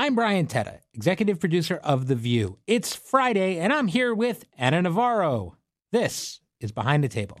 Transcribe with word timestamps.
I'm 0.00 0.14
Brian 0.14 0.46
Teta, 0.46 0.78
executive 0.94 1.40
producer 1.40 1.80
of 1.82 2.06
The 2.06 2.14
View. 2.14 2.58
It's 2.68 2.94
Friday, 2.94 3.58
and 3.58 3.72
I'm 3.72 3.88
here 3.88 4.14
with 4.14 4.44
Ana 4.56 4.82
Navarro. 4.82 5.56
This 5.90 6.38
is 6.60 6.70
Behind 6.70 7.02
the 7.02 7.08
Table. 7.08 7.40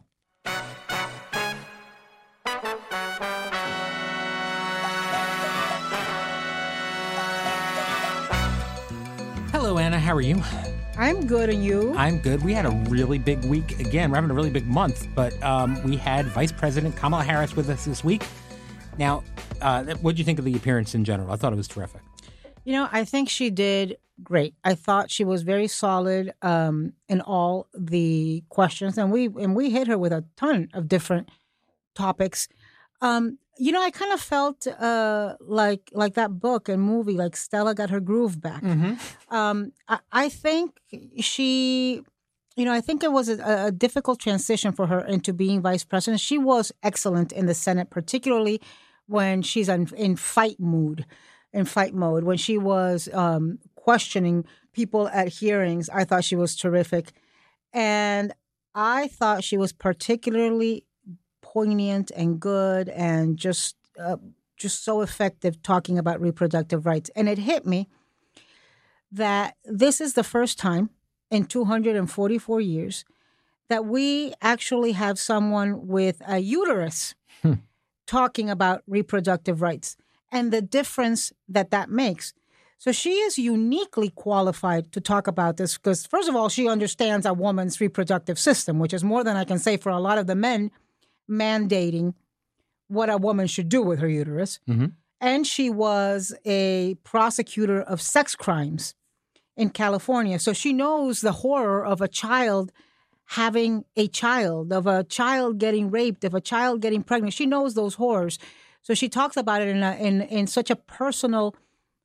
Hello, 9.52 9.78
Ana. 9.78 10.00
How 10.00 10.16
are 10.16 10.20
you? 10.20 10.42
I'm 10.96 11.28
good, 11.28 11.50
and 11.50 11.64
you? 11.64 11.94
I'm 11.94 12.18
good. 12.18 12.42
We 12.42 12.54
had 12.54 12.66
a 12.66 12.70
really 12.90 13.20
big 13.20 13.44
week 13.44 13.78
again. 13.78 14.10
We're 14.10 14.16
having 14.16 14.32
a 14.32 14.34
really 14.34 14.50
big 14.50 14.66
month, 14.66 15.06
but 15.14 15.40
um, 15.44 15.80
we 15.84 15.96
had 15.96 16.26
Vice 16.26 16.50
President 16.50 16.96
Kamala 16.96 17.22
Harris 17.22 17.54
with 17.54 17.68
us 17.70 17.84
this 17.84 18.02
week. 18.02 18.26
Now, 18.98 19.22
uh, 19.62 19.84
what 20.00 20.16
do 20.16 20.18
you 20.18 20.24
think 20.24 20.40
of 20.40 20.44
the 20.44 20.56
appearance 20.56 20.96
in 20.96 21.04
general? 21.04 21.30
I 21.30 21.36
thought 21.36 21.52
it 21.52 21.56
was 21.56 21.68
terrific. 21.68 22.00
You 22.68 22.74
know, 22.74 22.86
I 22.92 23.06
think 23.06 23.30
she 23.30 23.48
did 23.48 23.96
great. 24.22 24.52
I 24.62 24.74
thought 24.74 25.10
she 25.10 25.24
was 25.24 25.40
very 25.40 25.68
solid 25.68 26.34
um, 26.42 26.92
in 27.08 27.22
all 27.22 27.66
the 27.72 28.44
questions, 28.50 28.98
and 28.98 29.10
we 29.10 29.24
and 29.24 29.56
we 29.56 29.70
hit 29.70 29.86
her 29.88 29.96
with 29.96 30.12
a 30.12 30.26
ton 30.36 30.68
of 30.74 30.86
different 30.86 31.30
topics. 31.94 32.46
Um, 33.00 33.38
you 33.56 33.72
know, 33.72 33.80
I 33.80 33.90
kind 33.90 34.12
of 34.12 34.20
felt 34.20 34.66
uh, 34.66 35.36
like 35.40 35.90
like 35.94 36.12
that 36.20 36.40
book 36.40 36.68
and 36.68 36.82
movie, 36.82 37.14
like 37.14 37.36
Stella 37.36 37.74
got 37.74 37.88
her 37.88 38.00
groove 38.00 38.38
back. 38.38 38.62
Mm-hmm. 38.62 39.34
Um, 39.34 39.72
I, 39.88 40.00
I 40.12 40.28
think 40.28 40.76
she, 41.20 42.02
you 42.54 42.66
know, 42.66 42.74
I 42.74 42.82
think 42.82 43.02
it 43.02 43.12
was 43.12 43.30
a, 43.30 43.68
a 43.68 43.72
difficult 43.72 44.20
transition 44.20 44.72
for 44.72 44.86
her 44.88 45.00
into 45.06 45.32
being 45.32 45.62
vice 45.62 45.84
president. 45.84 46.20
She 46.20 46.36
was 46.36 46.70
excellent 46.82 47.32
in 47.32 47.46
the 47.46 47.54
Senate, 47.54 47.88
particularly 47.88 48.60
when 49.06 49.40
she's 49.40 49.70
in, 49.70 49.88
in 49.96 50.16
fight 50.16 50.60
mood 50.60 51.06
in 51.52 51.64
fight 51.64 51.94
mode. 51.94 52.24
When 52.24 52.36
she 52.36 52.58
was 52.58 53.08
um, 53.12 53.58
questioning 53.74 54.44
people 54.72 55.08
at 55.08 55.28
hearings, 55.28 55.88
I 55.88 56.04
thought 56.04 56.24
she 56.24 56.36
was 56.36 56.56
terrific. 56.56 57.12
And 57.72 58.32
I 58.74 59.08
thought 59.08 59.44
she 59.44 59.56
was 59.56 59.72
particularly 59.72 60.84
poignant 61.42 62.10
and 62.16 62.38
good 62.38 62.88
and 62.90 63.36
just 63.36 63.76
uh, 63.98 64.16
just 64.56 64.84
so 64.84 65.00
effective 65.02 65.62
talking 65.62 65.98
about 65.98 66.20
reproductive 66.20 66.84
rights. 66.84 67.10
And 67.16 67.28
it 67.28 67.38
hit 67.38 67.64
me 67.64 67.88
that 69.10 69.56
this 69.64 70.00
is 70.00 70.14
the 70.14 70.24
first 70.24 70.58
time 70.58 70.90
in 71.30 71.44
244 71.44 72.60
years 72.60 73.04
that 73.68 73.84
we 73.84 74.32
actually 74.40 74.92
have 74.92 75.18
someone 75.18 75.86
with 75.86 76.20
a 76.26 76.38
uterus 76.38 77.14
Hmm. 77.42 77.54
talking 78.06 78.50
about 78.50 78.82
reproductive 78.88 79.62
rights 79.62 79.96
and 80.30 80.52
the 80.52 80.62
difference 80.62 81.32
that 81.48 81.70
that 81.70 81.90
makes. 81.90 82.32
So 82.78 82.92
she 82.92 83.14
is 83.14 83.38
uniquely 83.38 84.10
qualified 84.10 84.92
to 84.92 85.00
talk 85.00 85.26
about 85.26 85.56
this 85.56 85.76
because, 85.76 86.06
first 86.06 86.28
of 86.28 86.36
all, 86.36 86.48
she 86.48 86.68
understands 86.68 87.26
a 87.26 87.32
woman's 87.34 87.80
reproductive 87.80 88.38
system, 88.38 88.78
which 88.78 88.94
is 88.94 89.02
more 89.02 89.24
than 89.24 89.36
I 89.36 89.44
can 89.44 89.58
say 89.58 89.76
for 89.76 89.90
a 89.90 89.98
lot 89.98 90.18
of 90.18 90.26
the 90.28 90.36
men 90.36 90.70
mandating 91.28 92.14
what 92.86 93.10
a 93.10 93.16
woman 93.18 93.46
should 93.46 93.68
do 93.68 93.82
with 93.82 93.98
her 93.98 94.08
uterus. 94.08 94.60
Mhm. 94.68 94.92
And 95.20 95.46
she 95.46 95.70
was 95.70 96.32
a 96.44 96.94
prosecutor 97.02 97.82
of 97.82 98.00
sex 98.00 98.34
crimes 98.36 98.94
in 99.56 99.70
California. 99.70 100.38
So 100.38 100.52
she 100.52 100.72
knows 100.72 101.20
the 101.20 101.32
horror 101.32 101.84
of 101.84 102.00
a 102.00 102.08
child 102.08 102.70
having 103.32 103.84
a 103.96 104.06
child, 104.08 104.72
of 104.72 104.86
a 104.86 105.04
child 105.04 105.58
getting 105.58 105.90
raped, 105.90 106.24
of 106.24 106.32
a 106.32 106.40
child 106.40 106.80
getting 106.80 107.02
pregnant. 107.02 107.34
She 107.34 107.44
knows 107.44 107.74
those 107.74 107.94
horrors. 107.94 108.38
So 108.82 108.94
she 108.94 109.08
talks 109.08 109.36
about 109.36 109.62
it 109.62 109.68
in 109.68 109.82
a, 109.82 109.92
in 109.96 110.22
in 110.22 110.46
such 110.46 110.70
a 110.70 110.76
personal 110.76 111.54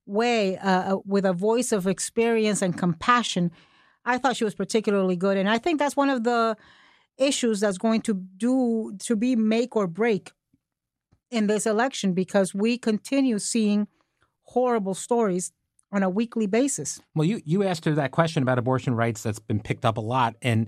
way, 0.06 0.58
uh, 0.58 0.98
with 1.06 1.26
a 1.26 1.34
voice 1.34 1.72
of 1.72 1.88
experience 1.88 2.62
and 2.62 2.78
compassion. 2.78 3.52
I 4.06 4.18
thought 4.18 4.36
she 4.36 4.44
was 4.44 4.56
particularly 4.56 5.16
good, 5.16 5.38
and 5.38 5.50
I 5.50 5.58
think 5.58 5.80
that's 5.80 5.96
one 5.96 6.10
of 6.10 6.24
the 6.24 6.58
issues 7.18 7.60
that's 7.60 7.78
going 7.78 8.02
to 8.02 8.14
do 8.14 8.94
to 9.00 9.16
be 9.16 9.36
make 9.36 9.76
or 9.76 9.88
break 9.88 10.32
in 11.32 11.48
this 11.48 11.66
election 11.66 12.14
because 12.14 12.54
we 12.54 12.78
continue 12.78 13.40
seeing 13.40 13.88
horrible 14.44 14.94
stories 14.94 15.52
on 15.92 16.04
a 16.04 16.10
weekly 16.10 16.48
basis. 16.48 17.00
Well, 17.16 17.26
you, 17.26 17.42
you 17.46 17.64
asked 17.64 17.86
her 17.86 17.94
that 17.94 18.12
question 18.12 18.44
about 18.44 18.58
abortion 18.58 18.96
rights 18.96 19.24
that's 19.24 19.40
been 19.40 19.60
picked 19.60 19.86
up 19.86 19.98
a 19.98 20.02
lot, 20.02 20.36
and 20.42 20.68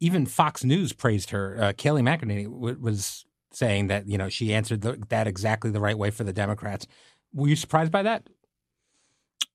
even 0.00 0.26
Fox 0.26 0.64
News 0.64 0.92
praised 0.92 1.30
her. 1.30 1.56
Uh, 1.60 1.72
Kayleigh 1.72 2.02
McEnany 2.02 2.48
was 2.48 3.24
saying 3.54 3.88
that 3.88 4.08
you 4.08 4.18
know 4.18 4.28
she 4.28 4.54
answered 4.54 4.80
the, 4.82 5.02
that 5.08 5.26
exactly 5.26 5.70
the 5.70 5.80
right 5.80 5.96
way 5.98 6.10
for 6.10 6.24
the 6.24 6.32
Democrats. 6.32 6.86
Were 7.32 7.48
you 7.48 7.56
surprised 7.56 7.92
by 7.92 8.02
that? 8.02 8.28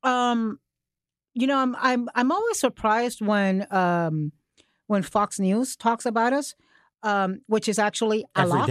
Um, 0.03 0.59
you 1.33 1.47
know, 1.47 1.57
I'm 1.57 1.75
I'm 1.79 2.09
I'm 2.15 2.31
always 2.31 2.59
surprised 2.59 3.21
when 3.21 3.67
um 3.71 4.31
when 4.87 5.03
Fox 5.03 5.39
News 5.39 5.75
talks 5.75 6.05
about 6.05 6.33
us, 6.33 6.55
um, 7.03 7.41
which 7.47 7.67
is 7.69 7.79
actually 7.79 8.25
a 8.35 8.41
Every 8.41 8.51
lot, 8.51 8.69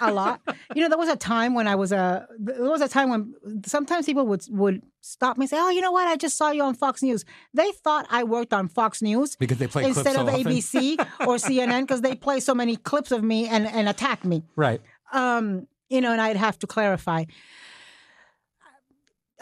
a 0.00 0.12
lot. 0.20 0.40
You 0.74 0.82
know, 0.82 0.88
there 0.88 0.98
was 0.98 1.08
a 1.08 1.16
time 1.16 1.54
when 1.54 1.68
I 1.68 1.74
was 1.76 1.92
a 1.92 2.26
there 2.38 2.62
was 2.62 2.80
a 2.80 2.88
time 2.88 3.10
when 3.10 3.34
sometimes 3.66 4.06
people 4.06 4.26
would 4.26 4.42
would 4.50 4.82
stop 5.00 5.38
me 5.38 5.44
and 5.44 5.50
say, 5.50 5.56
"Oh, 5.58 5.70
you 5.70 5.80
know 5.80 5.92
what? 5.92 6.08
I 6.08 6.16
just 6.16 6.36
saw 6.36 6.50
you 6.50 6.62
on 6.62 6.74
Fox 6.74 7.02
News." 7.02 7.24
They 7.54 7.70
thought 7.84 8.06
I 8.10 8.24
worked 8.24 8.52
on 8.52 8.68
Fox 8.68 9.00
News 9.02 9.36
Because 9.36 9.58
they 9.58 9.68
play 9.68 9.82
clips 9.84 9.98
instead 9.98 10.14
so 10.16 10.22
of 10.22 10.28
often? 10.28 10.44
ABC 10.46 10.98
or 11.26 11.36
CNN 11.36 11.82
because 11.82 12.00
they 12.00 12.14
play 12.14 12.40
so 12.40 12.54
many 12.54 12.76
clips 12.76 13.12
of 13.12 13.22
me 13.22 13.46
and 13.48 13.66
and 13.66 13.88
attack 13.88 14.24
me 14.24 14.42
Right. 14.56 14.80
um, 15.12 15.66
you 15.88 16.00
know, 16.00 16.10
and 16.12 16.20
I'd 16.20 16.36
have 16.36 16.58
to 16.60 16.66
clarify. 16.66 17.24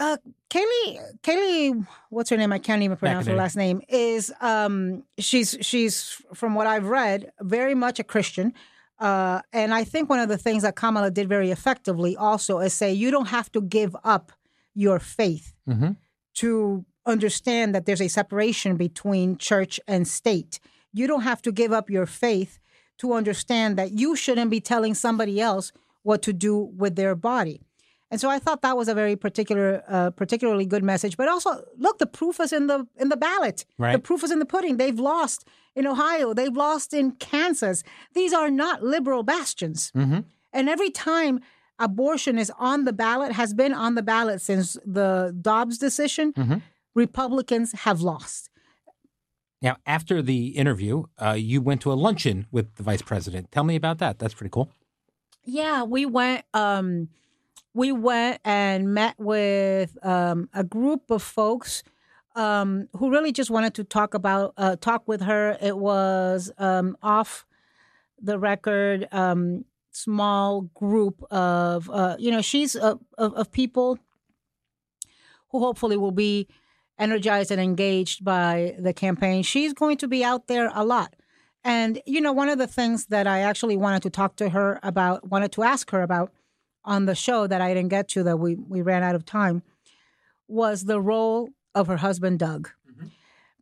Uh, 0.01 0.17
Kaylee, 0.49 0.99
Kaylee, 1.23 1.87
what's 2.09 2.31
her 2.31 2.37
name? 2.39 2.53
I 2.55 2.59
can't 2.59 2.83
even 2.83 2.97
pronounce 2.97 3.27
her 3.27 3.35
last 3.37 3.55
name. 3.55 3.83
Is 3.87 4.33
um, 4.41 5.05
she's 5.19 5.57
she's 5.61 6.21
from 6.33 6.55
what 6.55 6.67
I've 6.67 6.87
read, 6.87 7.31
very 7.41 7.75
much 7.75 7.99
a 8.01 8.05
Christian, 8.05 8.55
uh, 8.99 9.43
and 9.53 9.75
I 9.75 9.85
think 9.85 10.09
one 10.09 10.19
of 10.19 10.31
the 10.31 10.39
things 10.39 10.63
that 10.63 10.75
Kamala 10.75 11.11
did 11.11 11.29
very 11.29 11.51
effectively 11.51 12.17
also 12.17 12.61
is 12.61 12.73
say 12.73 12.91
you 12.93 13.11
don't 13.11 13.29
have 13.29 13.53
to 13.53 13.61
give 13.61 13.95
up 14.03 14.33
your 14.75 14.99
faith 14.99 15.53
Mhm. 15.69 15.97
to 16.37 16.85
understand 17.05 17.75
that 17.75 17.85
there's 17.85 18.01
a 18.01 18.09
separation 18.09 18.77
between 18.77 19.37
church 19.37 19.79
and 19.87 20.09
state. 20.09 20.61
You 20.95 21.07
don't 21.07 21.23
have 21.23 21.43
to 21.43 21.53
give 21.53 21.73
up 21.73 21.91
your 21.91 22.07
faith 22.07 22.59
to 22.99 23.13
understand 23.13 23.77
that 23.77 23.93
you 23.93 24.17
shouldn't 24.17 24.51
be 24.51 24.61
telling 24.61 24.95
somebody 24.95 25.41
else 25.41 25.73
what 26.03 26.23
to 26.23 26.33
do 26.33 26.57
with 26.57 26.97
their 26.97 27.15
body. 27.15 27.61
And 28.11 28.21
so 28.21 28.29
I 28.29 28.39
thought 28.41 28.63
that 28.63 28.77
was 28.77 28.89
a 28.89 28.95
very 28.95 29.15
particular, 29.15 29.85
uh, 29.89 30.11
particularly 30.11 30.67
good 30.67 30.83
message. 30.83 31.17
But 31.17 31.29
also, 31.29 31.65
look, 31.79 31.99
the 31.99 32.07
proof 32.07 32.41
is 32.41 32.53
in 32.53 32.67
the 32.67 32.87
in 32.99 33.09
the 33.09 33.17
ballot. 33.17 33.65
Right. 33.79 33.93
The 33.93 33.99
proof 34.01 34.25
is 34.25 34.31
in 34.33 34.39
the 34.41 34.47
pudding. 34.47 34.77
They've 34.79 34.99
lost 34.99 35.47
in 35.77 35.87
Ohio. 35.87 36.35
They've 36.35 36.57
lost 36.57 36.93
in 36.93 37.13
Kansas. 37.13 37.85
These 38.15 38.33
are 38.33 38.51
not 38.51 38.83
liberal 38.83 39.23
bastions. 39.23 39.93
Mhm. 39.95 40.25
And 40.53 40.69
every 40.69 40.91
time 40.91 41.41
abortion 41.79 42.37
is 42.39 42.51
on 42.59 42.85
the 42.85 42.93
ballot, 42.93 43.33
has 43.33 43.55
been 43.55 43.73
on 43.73 43.95
the 43.95 44.03
ballot 44.03 44.41
since 44.43 44.77
the 44.85 45.35
Dobbs 45.41 45.79
decision, 45.79 46.33
Mhm. 46.33 46.63
Republicans 46.95 47.73
have 47.73 48.01
lost. 48.03 48.51
Now, 49.63 49.77
after 49.87 50.21
the 50.23 50.49
interview, 50.49 51.05
uh, 51.19 51.33
you 51.39 51.61
went 51.63 51.81
to 51.83 51.93
a 51.93 51.95
luncheon 51.95 52.47
with 52.51 52.75
the 52.77 52.83
vice 52.83 53.03
president. 53.03 53.53
Tell 53.53 53.63
me 53.65 53.77
about 53.77 53.99
that. 53.99 54.19
That's 54.19 54.35
pretty 54.35 54.51
cool. 54.51 54.71
Yeah, 55.45 55.85
we 55.85 56.05
went. 56.07 56.45
Um, 56.55 57.09
we 57.75 57.93
went 57.93 58.41
and 58.45 58.93
met 58.95 59.15
with 59.19 59.97
um, 60.05 60.49
a 60.53 60.65
group 60.65 61.11
of 61.11 61.23
folks 61.23 61.83
um, 62.37 62.89
who 62.97 63.11
really 63.11 63.33
just 63.33 63.51
wanted 63.51 63.75
to 63.75 63.85
talk 63.85 64.15
about 64.15 64.55
uh, 64.57 64.77
talk 64.77 65.07
with 65.07 65.23
her. 65.23 65.57
It 65.61 65.77
was 65.77 66.51
um, 66.59 66.97
off 67.03 67.47
the 68.21 68.39
record, 68.39 69.09
um, 69.13 69.65
small 69.91 70.63
group 70.75 71.23
of 71.31 71.91
uh, 71.91 72.17
you 72.19 72.31
know 72.31 72.43
she's 72.43 72.77
of, 72.77 73.01
of 73.19 73.51
people 73.53 73.99
who 75.51 75.61
hopefully 75.61 75.97
will 75.97 76.13
be 76.13 76.49
energized 76.99 77.51
and 77.51 77.61
engaged 77.61 78.25
by 78.25 78.75
the 78.79 78.93
campaign. 78.93 79.43
She's 79.43 79.73
going 79.73 79.97
to 79.99 80.09
be 80.09 80.23
out 80.23 80.47
there 80.47 80.71
a 80.75 80.85
lot. 80.85 81.17
And, 81.65 82.01
you 82.07 82.21
know, 82.21 82.33
one 82.33 82.49
of 82.49 82.59
the 82.59 82.67
things 82.67 83.07
that 83.07 83.27
I 83.27 83.41
actually 83.41 83.77
wanted 83.77 84.03
to 84.05 84.11
talk 84.11 84.37
to 84.37 84.51
her 84.51 84.79
about, 84.83 85.29
wanted 85.29 85.53
to 85.53 85.63
ask 85.63 85.91
her 85.91 86.03
about 86.03 86.33
on 86.85 87.07
the 87.07 87.15
show 87.15 87.47
that 87.47 87.61
I 87.61 87.75
didn't 87.75 87.91
get 87.91 88.09
to, 88.09 88.23
that 88.25 88.39
we, 88.39 88.57
we 88.57 88.83
ran 88.83 89.03
out 89.03 89.15
of 89.15 89.25
time, 89.25 89.63
was 90.49 90.85
the 90.85 91.01
role 91.01 91.51
of 91.75 91.87
her 91.87 91.99
husband, 91.99 92.39
Doug. 92.39 92.71
Mm-hmm. 92.91 93.09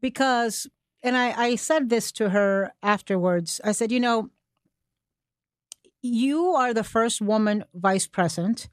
Because, 0.01 0.67
and 1.03 1.17
I, 1.17 1.33
I 1.33 1.57
said 1.57 1.89
this 1.89 2.13
to 2.13 2.31
her 2.31 2.73
afterwards 2.83 3.61
I 3.65 3.73
said, 3.73 3.93
you 3.93 4.01
know, 4.01 4.31
you 6.01 6.53
are 6.53 6.73
the 6.73 6.85
first 6.85 7.21
woman 7.21 7.65
vice 7.75 8.07
president. 8.07 8.69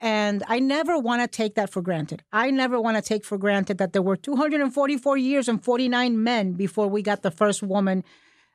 And 0.00 0.42
I 0.48 0.58
never 0.58 0.98
want 0.98 1.22
to 1.22 1.28
take 1.28 1.54
that 1.54 1.70
for 1.70 1.80
granted. 1.80 2.22
I 2.32 2.50
never 2.50 2.80
want 2.80 2.96
to 2.96 3.02
take 3.02 3.24
for 3.24 3.38
granted 3.38 3.78
that 3.78 3.92
there 3.92 4.02
were 4.02 4.16
244 4.16 5.16
years 5.16 5.48
and 5.48 5.64
49 5.64 6.22
men 6.22 6.52
before 6.52 6.88
we 6.88 7.00
got 7.00 7.22
the 7.22 7.30
first 7.30 7.62
woman 7.62 8.04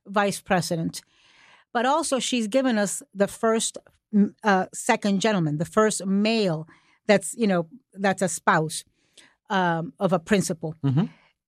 vice 0.05 0.39
president. 0.41 1.01
But 1.73 1.85
also, 1.85 2.19
she's 2.19 2.47
given 2.47 2.77
us 2.77 3.01
the 3.13 3.27
first 3.27 3.77
uh, 4.43 4.65
second 4.73 5.21
gentleman, 5.21 5.57
the 5.57 5.65
first 5.65 6.05
male 6.05 6.67
that's 7.07 7.33
you 7.37 7.47
know 7.47 7.67
that's 7.93 8.21
a 8.21 8.27
spouse 8.29 8.83
um, 9.49 9.93
of 9.99 10.13
a 10.13 10.19
principal. 10.19 10.75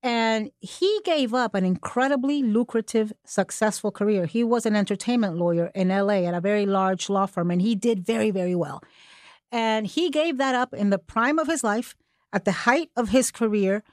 And 0.04 0.50
he 0.60 1.00
gave 1.06 1.32
up 1.32 1.54
an 1.54 1.64
incredibly 1.64 2.42
lucrative, 2.42 3.14
successful 3.24 3.92
career. 3.92 4.26
He 4.26 4.44
was 4.44 4.66
an 4.66 4.76
entertainment 4.76 5.38
lawyer 5.38 5.70
in 5.76 5.90
LA 5.90 6.26
at 6.28 6.34
a 6.34 6.42
very 6.42 6.66
large 6.66 7.08
law 7.08 7.28
firm, 7.28 7.52
and 7.52 7.62
he 7.62 7.76
did 7.76 8.04
very, 8.04 8.32
very 8.32 8.56
well. 8.56 8.82
And 9.52 9.86
he 9.86 10.10
gave 10.10 10.40
that 10.40 10.56
up 10.56 10.74
in 10.74 10.90
the 10.90 10.98
prime 10.98 11.38
of 11.38 11.48
his 11.48 11.64
life, 11.64 11.96
at 12.34 12.46
the 12.46 12.52
height 12.52 12.90
of 12.96 13.10
his 13.10 13.30
career, 13.30 13.84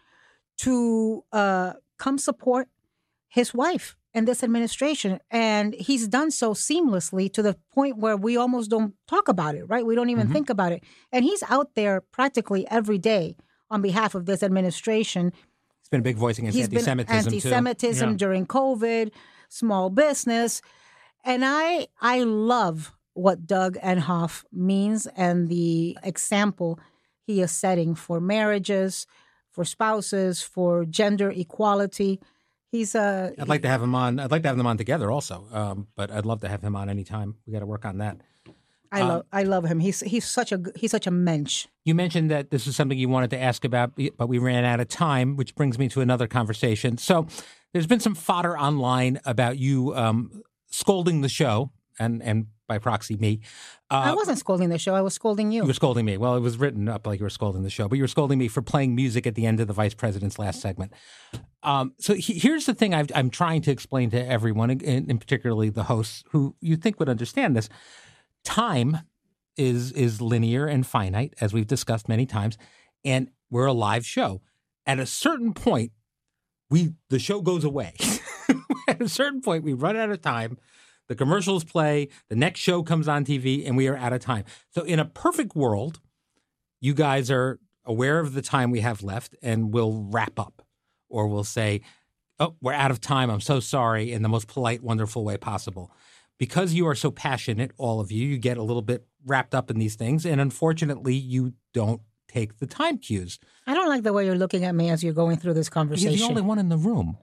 to 0.58 1.24
uh, 1.30 1.74
come 1.98 2.16
support 2.16 2.68
his 3.28 3.52
wife 3.52 3.96
and 4.18 4.26
this 4.26 4.42
administration. 4.42 5.20
And 5.30 5.74
he's 5.74 6.08
done 6.08 6.30
so 6.30 6.52
seamlessly 6.52 7.32
to 7.32 7.42
the 7.42 7.56
point 7.72 7.96
where 7.98 8.16
we 8.16 8.36
almost 8.36 8.68
don't 8.68 8.94
talk 9.06 9.28
about 9.28 9.54
it, 9.54 9.64
right? 9.64 9.86
We 9.86 9.94
don't 9.94 10.10
even 10.10 10.24
mm-hmm. 10.24 10.32
think 10.32 10.50
about 10.50 10.72
it. 10.72 10.82
And 11.12 11.24
he's 11.24 11.42
out 11.48 11.68
there 11.74 12.00
practically 12.00 12.66
every 12.68 12.98
day 12.98 13.36
on 13.70 13.80
behalf 13.80 14.14
of 14.14 14.26
this 14.26 14.42
administration 14.42 15.32
It's 15.88 15.88
been 15.88 16.00
a 16.00 16.02
big 16.02 16.16
voice 16.16 16.38
against 16.38 16.56
He's 16.56 16.66
anti-Semitism 16.66 17.30
been 17.30 17.34
anti-Semitism. 17.34 18.10
Yeah. 18.10 18.16
during 18.16 18.46
COVID, 18.46 19.10
small 19.48 19.88
business, 19.88 20.60
and 21.24 21.42
I 21.44 21.86
I 22.00 22.24
love 22.24 22.92
what 23.14 23.46
Doug 23.46 23.78
Emhoff 23.78 24.44
means 24.52 25.06
and 25.16 25.48
the 25.48 25.96
example 26.02 26.78
he 27.26 27.40
is 27.40 27.52
setting 27.52 27.94
for 27.94 28.20
marriages, 28.20 29.06
for 29.50 29.64
spouses, 29.64 30.42
for 30.42 30.84
gender 30.84 31.30
equality. 31.30 32.20
He's 32.70 32.94
a 32.94 33.32
I'd 33.38 33.48
like 33.48 33.62
to 33.62 33.68
have 33.68 33.82
him 33.82 33.94
on. 33.94 34.20
I'd 34.20 34.30
like 34.30 34.42
to 34.42 34.48
have 34.48 34.56
them 34.56 34.66
on 34.66 34.76
together 34.76 35.10
also. 35.10 35.46
Um, 35.52 35.88
but 35.96 36.10
I'd 36.10 36.26
love 36.26 36.40
to 36.40 36.48
have 36.48 36.62
him 36.62 36.76
on 36.76 36.88
anytime. 36.90 37.36
We 37.46 37.52
got 37.52 37.60
to 37.60 37.66
work 37.66 37.84
on 37.84 37.98
that. 37.98 38.18
I 38.90 39.02
love 39.02 39.26
I 39.32 39.42
love 39.42 39.64
him. 39.64 39.80
He's 39.80 40.00
he's 40.00 40.24
such 40.24 40.52
a 40.52 40.62
he's 40.74 40.90
such 40.90 41.06
a 41.06 41.10
mensch. 41.10 41.66
You 41.84 41.94
mentioned 41.94 42.30
that 42.30 42.50
this 42.50 42.66
is 42.66 42.76
something 42.76 42.98
you 42.98 43.08
wanted 43.08 43.30
to 43.30 43.38
ask 43.38 43.64
about, 43.64 43.92
but 44.16 44.28
we 44.28 44.38
ran 44.38 44.64
out 44.64 44.80
of 44.80 44.88
time, 44.88 45.36
which 45.36 45.54
brings 45.54 45.78
me 45.78 45.88
to 45.90 46.00
another 46.00 46.26
conversation. 46.26 46.96
So, 46.98 47.26
there's 47.72 47.86
been 47.86 48.00
some 48.00 48.14
fodder 48.14 48.58
online 48.58 49.20
about 49.24 49.58
you 49.58 49.94
um, 49.94 50.42
scolding 50.70 51.20
the 51.20 51.28
show, 51.28 51.70
and 51.98 52.22
and 52.22 52.46
by 52.68 52.78
proxy 52.78 53.16
me. 53.16 53.40
I 53.90 54.10
Uh, 54.10 54.14
wasn't 54.14 54.38
scolding 54.38 54.68
the 54.68 54.78
show. 54.78 54.94
I 54.94 55.00
was 55.00 55.14
scolding 55.14 55.50
you. 55.50 55.62
you 55.62 55.66
were 55.66 55.72
scolding 55.74 56.04
me. 56.04 56.16
Well, 56.18 56.36
it 56.36 56.40
was 56.40 56.56
written 56.58 56.88
up 56.88 57.06
like 57.06 57.18
you 57.18 57.24
were 57.24 57.30
scolding 57.30 57.62
the 57.64 57.70
show, 57.70 57.88
but 57.88 57.96
you 57.96 58.04
were 58.04 58.08
scolding 58.08 58.38
me 58.38 58.46
for 58.46 58.62
playing 58.62 58.94
music 58.94 59.26
at 59.26 59.34
the 59.34 59.46
end 59.46 59.58
of 59.58 59.66
the 59.66 59.72
vice 59.72 59.94
president's 59.94 60.38
last 60.38 60.60
segment. 60.60 60.92
Um, 61.64 61.94
so 61.98 62.14
he, 62.14 62.34
here's 62.34 62.66
the 62.66 62.74
thing 62.74 62.94
I've, 62.94 63.10
I'm 63.14 63.30
trying 63.30 63.62
to 63.62 63.70
explain 63.72 64.10
to 64.10 64.24
everyone, 64.24 64.70
and, 64.70 64.82
and 64.82 65.18
particularly 65.18 65.70
the 65.70 65.84
hosts 65.84 66.22
who 66.30 66.54
you 66.60 66.76
think 66.76 67.00
would 67.00 67.08
understand 67.08 67.56
this. 67.56 67.68
Time 68.44 68.98
is 69.56 69.90
is 69.92 70.20
linear 70.20 70.66
and 70.66 70.86
finite, 70.86 71.34
as 71.40 71.52
we've 71.52 71.66
discussed 71.66 72.08
many 72.08 72.26
times, 72.26 72.56
and 73.04 73.30
we're 73.50 73.66
a 73.66 73.72
live 73.72 74.06
show. 74.06 74.40
At 74.86 75.00
a 75.00 75.06
certain 75.06 75.52
point, 75.52 75.90
we 76.70 76.94
the 77.10 77.18
show 77.18 77.40
goes 77.40 77.64
away. 77.64 77.94
At 78.88 79.02
a 79.02 79.08
certain 79.08 79.40
point, 79.42 79.64
we 79.64 79.72
run 79.72 79.96
out 79.96 80.10
of 80.10 80.22
time. 80.22 80.58
The 81.08 81.14
commercials 81.14 81.64
play, 81.64 82.08
the 82.28 82.36
next 82.36 82.60
show 82.60 82.82
comes 82.82 83.08
on 83.08 83.24
TV, 83.24 83.66
and 83.66 83.76
we 83.76 83.88
are 83.88 83.96
out 83.96 84.12
of 84.12 84.20
time. 84.20 84.44
So, 84.70 84.82
in 84.82 84.98
a 84.98 85.04
perfect 85.04 85.56
world, 85.56 86.00
you 86.80 86.94
guys 86.94 87.30
are 87.30 87.58
aware 87.84 88.20
of 88.20 88.34
the 88.34 88.42
time 88.42 88.70
we 88.70 88.80
have 88.80 89.02
left, 89.02 89.34
and 89.42 89.72
we'll 89.72 90.06
wrap 90.10 90.38
up, 90.38 90.62
or 91.08 91.26
we'll 91.26 91.44
say, 91.44 91.80
"Oh, 92.38 92.54
we're 92.60 92.74
out 92.74 92.90
of 92.90 93.00
time. 93.00 93.30
I'm 93.30 93.40
so 93.40 93.58
sorry," 93.58 94.12
in 94.12 94.22
the 94.22 94.28
most 94.28 94.48
polite, 94.48 94.82
wonderful 94.82 95.24
way 95.24 95.38
possible. 95.38 95.90
Because 96.38 96.74
you 96.74 96.86
are 96.86 96.94
so 96.94 97.10
passionate, 97.10 97.72
all 97.78 97.98
of 98.00 98.12
you, 98.12 98.26
you 98.26 98.38
get 98.38 98.58
a 98.58 98.62
little 98.62 98.82
bit 98.82 99.06
wrapped 99.26 99.54
up 99.54 99.70
in 99.70 99.78
these 99.78 99.96
things, 99.96 100.24
and 100.24 100.40
unfortunately, 100.40 101.14
you 101.14 101.54
don't 101.72 102.02
take 102.28 102.58
the 102.58 102.66
time 102.66 102.98
cues. 102.98 103.38
I 103.66 103.74
don't 103.74 103.88
like 103.88 104.02
the 104.02 104.12
way 104.12 104.24
you're 104.26 104.36
looking 104.36 104.64
at 104.64 104.74
me 104.74 104.90
as 104.90 105.02
you're 105.02 105.14
going 105.14 105.38
through 105.38 105.54
this 105.54 105.68
conversation. 105.68 106.12
You're 106.12 106.18
the 106.18 106.24
only 106.24 106.42
one 106.42 106.58
in 106.58 106.68
the 106.68 106.76
room. 106.76 107.16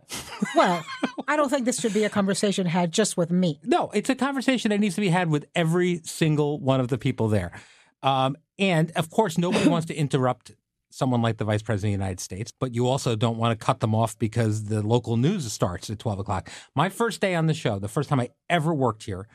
well, 0.55 0.83
I 1.27 1.35
don't 1.35 1.49
think 1.49 1.65
this 1.65 1.79
should 1.79 1.93
be 1.93 2.03
a 2.03 2.09
conversation 2.09 2.65
had 2.65 2.91
just 2.91 3.15
with 3.15 3.31
me. 3.31 3.59
No, 3.63 3.89
it's 3.93 4.09
a 4.09 4.15
conversation 4.15 4.69
that 4.69 4.79
needs 4.79 4.95
to 4.95 5.01
be 5.01 5.09
had 5.09 5.29
with 5.29 5.45
every 5.55 6.01
single 6.03 6.59
one 6.59 6.79
of 6.79 6.89
the 6.89 6.97
people 6.97 7.27
there. 7.29 7.51
Um, 8.03 8.35
and 8.59 8.91
of 8.91 9.09
course, 9.09 9.37
nobody 9.37 9.69
wants 9.69 9.87
to 9.87 9.95
interrupt 9.95 10.51
someone 10.95 11.21
like 11.21 11.37
the 11.37 11.43
Vice 11.43 11.61
President 11.61 11.93
of 11.93 11.99
the 11.99 12.03
United 12.03 12.19
States, 12.21 12.53
but 12.57 12.73
you 12.73 12.87
also 12.87 13.15
don't 13.15 13.37
want 13.37 13.57
to 13.57 13.65
cut 13.65 13.81
them 13.81 13.93
off 13.93 14.17
because 14.17 14.65
the 14.65 14.81
local 14.81 15.17
news 15.17 15.51
starts 15.51 15.89
at 15.89 15.99
12 15.99 16.19
o'clock. 16.19 16.49
My 16.73 16.89
first 16.89 17.19
day 17.19 17.35
on 17.35 17.47
the 17.47 17.53
show, 17.53 17.79
the 17.79 17.89
first 17.89 18.07
time 18.07 18.19
I 18.19 18.29
ever 18.49 18.73
worked 18.73 19.03
here, 19.03 19.27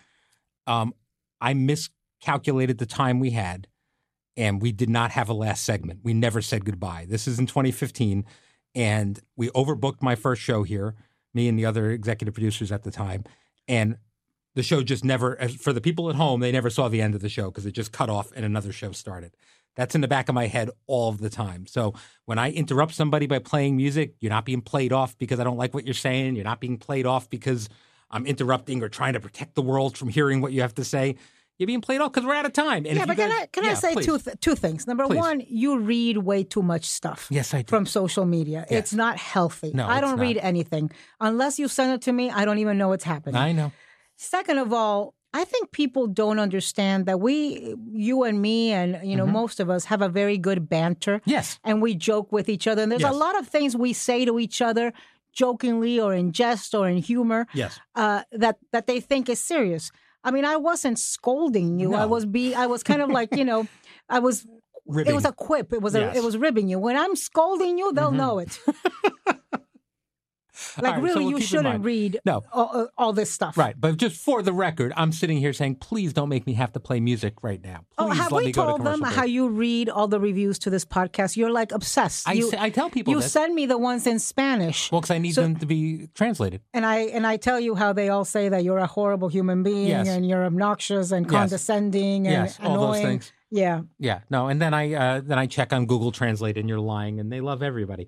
um, 0.66 0.94
I 1.40 1.52
miscalculated 1.54 2.78
the 2.78 2.86
time 2.86 3.20
we 3.20 3.30
had, 3.30 3.66
and 4.36 4.62
we 4.62 4.72
did 4.72 4.90
not 4.90 5.10
have 5.12 5.28
a 5.28 5.34
last 5.34 5.64
segment. 5.64 6.00
We 6.02 6.14
never 6.14 6.40
said 6.40 6.64
goodbye. 6.64 7.06
This 7.08 7.26
is 7.26 7.38
in 7.38 7.46
2015, 7.46 8.24
and 8.74 9.20
we 9.36 9.48
overbooked 9.50 10.02
my 10.02 10.14
first 10.14 10.42
show 10.42 10.62
here, 10.62 10.94
me 11.34 11.48
and 11.48 11.58
the 11.58 11.66
other 11.66 11.90
executive 11.90 12.34
producers 12.34 12.72
at 12.72 12.82
the 12.82 12.90
time. 12.90 13.24
And 13.68 13.96
the 14.54 14.62
show 14.62 14.82
just 14.82 15.04
never, 15.04 15.36
for 15.60 15.72
the 15.72 15.80
people 15.80 16.10
at 16.10 16.16
home, 16.16 16.40
they 16.40 16.52
never 16.52 16.70
saw 16.70 16.88
the 16.88 17.00
end 17.00 17.14
of 17.14 17.20
the 17.20 17.28
show 17.28 17.50
because 17.50 17.66
it 17.66 17.72
just 17.72 17.92
cut 17.92 18.10
off 18.10 18.32
and 18.34 18.44
another 18.44 18.72
show 18.72 18.92
started. 18.92 19.36
That's 19.76 19.94
in 19.94 20.00
the 20.00 20.08
back 20.08 20.28
of 20.28 20.34
my 20.34 20.48
head 20.48 20.70
all 20.86 21.08
of 21.08 21.18
the 21.18 21.30
time. 21.30 21.66
So 21.66 21.94
when 22.24 22.38
I 22.38 22.50
interrupt 22.50 22.94
somebody 22.94 23.26
by 23.26 23.38
playing 23.38 23.76
music, 23.76 24.14
you're 24.20 24.30
not 24.30 24.44
being 24.44 24.60
played 24.60 24.92
off 24.92 25.16
because 25.18 25.38
I 25.38 25.44
don't 25.44 25.56
like 25.56 25.72
what 25.72 25.84
you're 25.84 25.94
saying. 25.94 26.34
You're 26.34 26.44
not 26.44 26.60
being 26.60 26.76
played 26.76 27.06
off 27.06 27.30
because 27.30 27.68
I'm 28.10 28.26
interrupting 28.26 28.82
or 28.82 28.88
trying 28.88 29.12
to 29.12 29.20
protect 29.20 29.54
the 29.54 29.62
world 29.62 29.96
from 29.96 30.08
hearing 30.08 30.40
what 30.40 30.52
you 30.52 30.62
have 30.62 30.74
to 30.74 30.84
say. 30.84 31.16
You're 31.60 31.66
being 31.66 31.82
played 31.82 32.00
off 32.00 32.10
because 32.12 32.26
we're 32.26 32.34
out 32.34 32.46
of 32.46 32.54
time. 32.54 32.86
And 32.86 32.96
yeah, 32.96 33.04
but 33.04 33.18
you 33.18 33.24
can 33.24 33.32
I 33.32 33.46
can 33.52 33.64
I 33.66 33.74
say 33.74 33.92
please. 33.92 34.06
two 34.06 34.18
th- 34.18 34.40
two 34.40 34.54
things? 34.54 34.86
Number 34.86 35.06
Please. 35.06 35.18
one, 35.18 35.42
you 35.46 35.78
read 35.78 36.16
way 36.16 36.42
too 36.42 36.62
much 36.62 36.86
stuff. 36.86 37.26
Yes, 37.30 37.52
I 37.52 37.60
do. 37.60 37.68
From 37.68 37.84
social 37.84 38.24
media, 38.24 38.64
Yes. 38.70 38.78
it's 38.78 38.92
not 38.94 39.18
healthy. 39.18 39.70
No, 39.74 39.86
I 39.86 40.00
don't 40.00 40.18
read 40.18 40.38
anything 40.38 40.90
unless 41.20 41.58
you 41.58 41.68
send 41.68 41.92
it 41.92 42.00
to 42.02 42.12
me. 42.12 42.30
I 42.30 42.46
don't 42.46 42.58
even 42.60 42.78
know 42.78 42.88
what's 42.88 43.04
happening. 43.04 43.36
I 43.36 43.52
know. 43.52 43.72
Second 44.16 44.56
of 44.56 44.72
all, 44.72 45.12
I 45.34 45.44
think 45.44 45.70
people 45.70 46.06
don't 46.06 46.38
understand 46.38 47.04
that 47.06 47.20
we, 47.20 47.74
you 47.92 48.22
and 48.24 48.40
me, 48.40 48.72
and 48.72 48.98
you 49.08 49.14
know, 49.14 49.26
most 49.26 49.60
of 49.60 49.68
us 49.68 49.84
have 49.84 50.00
a 50.00 50.08
very 50.08 50.38
good 50.38 50.66
banter. 50.66 51.18
Mm-hmm. 51.18 51.30
Yes. 51.30 51.58
and 51.62 51.82
we 51.82 51.94
joke 51.94 52.32
with 52.32 52.48
each 52.48 52.66
other. 52.66 52.80
And 52.82 52.90
there's 52.90 53.02
Yes. 53.02 53.12
a 53.12 53.16
lot 53.16 53.38
of 53.38 53.46
things 53.46 53.76
we 53.76 53.92
say 53.92 54.24
to 54.24 54.38
each 54.40 54.62
other, 54.62 54.94
jokingly 55.32 56.00
or 56.00 56.12
in 56.14 56.32
jest 56.32 56.74
or 56.74 56.88
in 56.88 56.96
humor. 56.96 57.46
Yes. 57.52 57.78
uh, 57.94 58.22
that 58.32 58.56
that 58.72 58.86
they 58.86 58.98
think 59.00 59.28
is 59.28 59.38
serious. 59.44 59.92
I 60.22 60.30
mean, 60.30 60.44
I 60.44 60.56
wasn't 60.56 60.98
scolding 60.98 61.78
you. 61.78 61.94
I 61.94 62.04
was 62.04 62.26
be. 62.26 62.54
I 62.54 62.66
was 62.66 62.82
kind 62.82 63.02
of 63.02 63.08
like 63.08 63.34
you 63.34 63.44
know, 63.44 63.66
I 64.08 64.18
was. 64.18 64.46
Ribbing. 64.86 65.12
It 65.12 65.14
was 65.14 65.24
a 65.24 65.32
quip. 65.32 65.72
It 65.72 65.82
was 65.82 65.94
a. 65.94 66.00
Yes. 66.00 66.16
It 66.16 66.24
was 66.24 66.36
ribbing 66.36 66.68
you. 66.68 66.78
When 66.78 66.96
I'm 66.96 67.14
scolding 67.14 67.78
you, 67.78 67.92
they'll 67.92 68.08
mm-hmm. 68.08 68.16
know 68.16 68.38
it. 68.40 68.58
like 70.80 70.92
right, 70.92 70.96
so 70.96 71.02
really, 71.02 71.24
we'll 71.26 71.40
you 71.40 71.46
shouldn't 71.46 71.84
read 71.84 72.20
No. 72.24 72.42
all, 72.52 72.88
all 72.98 73.12
this 73.12 73.30
stuff. 73.30 73.56
Right. 73.58 73.74
But 73.78 73.96
just 73.96 74.16
for 74.16 74.42
the 74.42 74.52
record, 74.52 74.92
I'm 74.96 75.12
sitting 75.12 75.38
here 75.38 75.52
saying, 75.52 75.76
please 75.76 76.12
don't 76.12 76.28
make 76.28 76.46
me 76.46 76.54
have 76.54 76.72
to 76.72 76.80
play 76.80 77.00
music 77.00 77.34
right 77.42 77.62
now. 77.62 77.78
Please 77.78 77.84
Oh, 77.98 78.08
have 78.10 78.32
let 78.32 78.38
we 78.40 78.46
me 78.46 78.52
go 78.52 78.62
to 78.62 78.68
told 78.68 78.80
them 78.84 78.94
commercial 79.00 79.16
how 79.18 79.24
you 79.24 79.48
read 79.48 79.88
all 79.88 80.08
the 80.08 80.20
reviews 80.20 80.58
to 80.60 80.70
this 80.70 80.84
podcast? 80.84 81.36
You're 81.36 81.50
like 81.50 81.72
obsessed. 81.72 82.28
I, 82.28 82.32
you, 82.32 82.50
I 82.58 82.70
tell 82.70 82.90
people 82.90 83.12
you 83.12 83.20
this. 83.20 83.32
send 83.32 83.54
me 83.54 83.66
the 83.66 83.78
ones 83.78 84.06
in 84.06 84.18
Spanish, 84.18 84.90
well, 84.92 85.00
because 85.00 85.10
I 85.10 85.18
need 85.18 85.34
So- 85.34 85.42
them 85.42 85.56
to 85.56 85.66
be 85.66 86.08
translated. 86.14 86.60
and 86.74 86.84
I 86.86 86.96
and 87.16 87.26
I 87.26 87.36
tell 87.36 87.58
you 87.60 87.74
how 87.74 87.92
they 87.92 88.08
all 88.08 88.24
say 88.24 88.48
that 88.48 88.64
you're 88.64 88.78
a 88.78 88.86
horrible 88.86 89.28
human 89.28 89.62
being 89.62 89.88
Yes. 89.88 90.08
and 90.08 90.26
you're 90.28 90.44
obnoxious 90.44 91.10
and 91.12 91.26
Yes. 91.26 91.32
condescending 91.32 92.26
and 92.26 92.44
Yes, 92.46 92.58
all 92.62 92.74
those 92.74 92.96
annoying. 92.98 93.06
things. 93.20 93.32
Yeah. 93.52 93.80
Yeah, 93.98 94.20
no, 94.30 94.46
and 94.46 94.62
then 94.62 94.72
I 94.74 94.94
uh, 94.94 95.20
then 95.24 95.38
I 95.38 95.46
check 95.46 95.72
on 95.72 95.86
Google 95.86 96.12
Translate, 96.12 96.56
and 96.56 96.68
you're 96.68 96.78
lying, 96.78 97.18
and 97.18 97.32
they 97.32 97.40
love 97.40 97.62
everybody. 97.64 98.06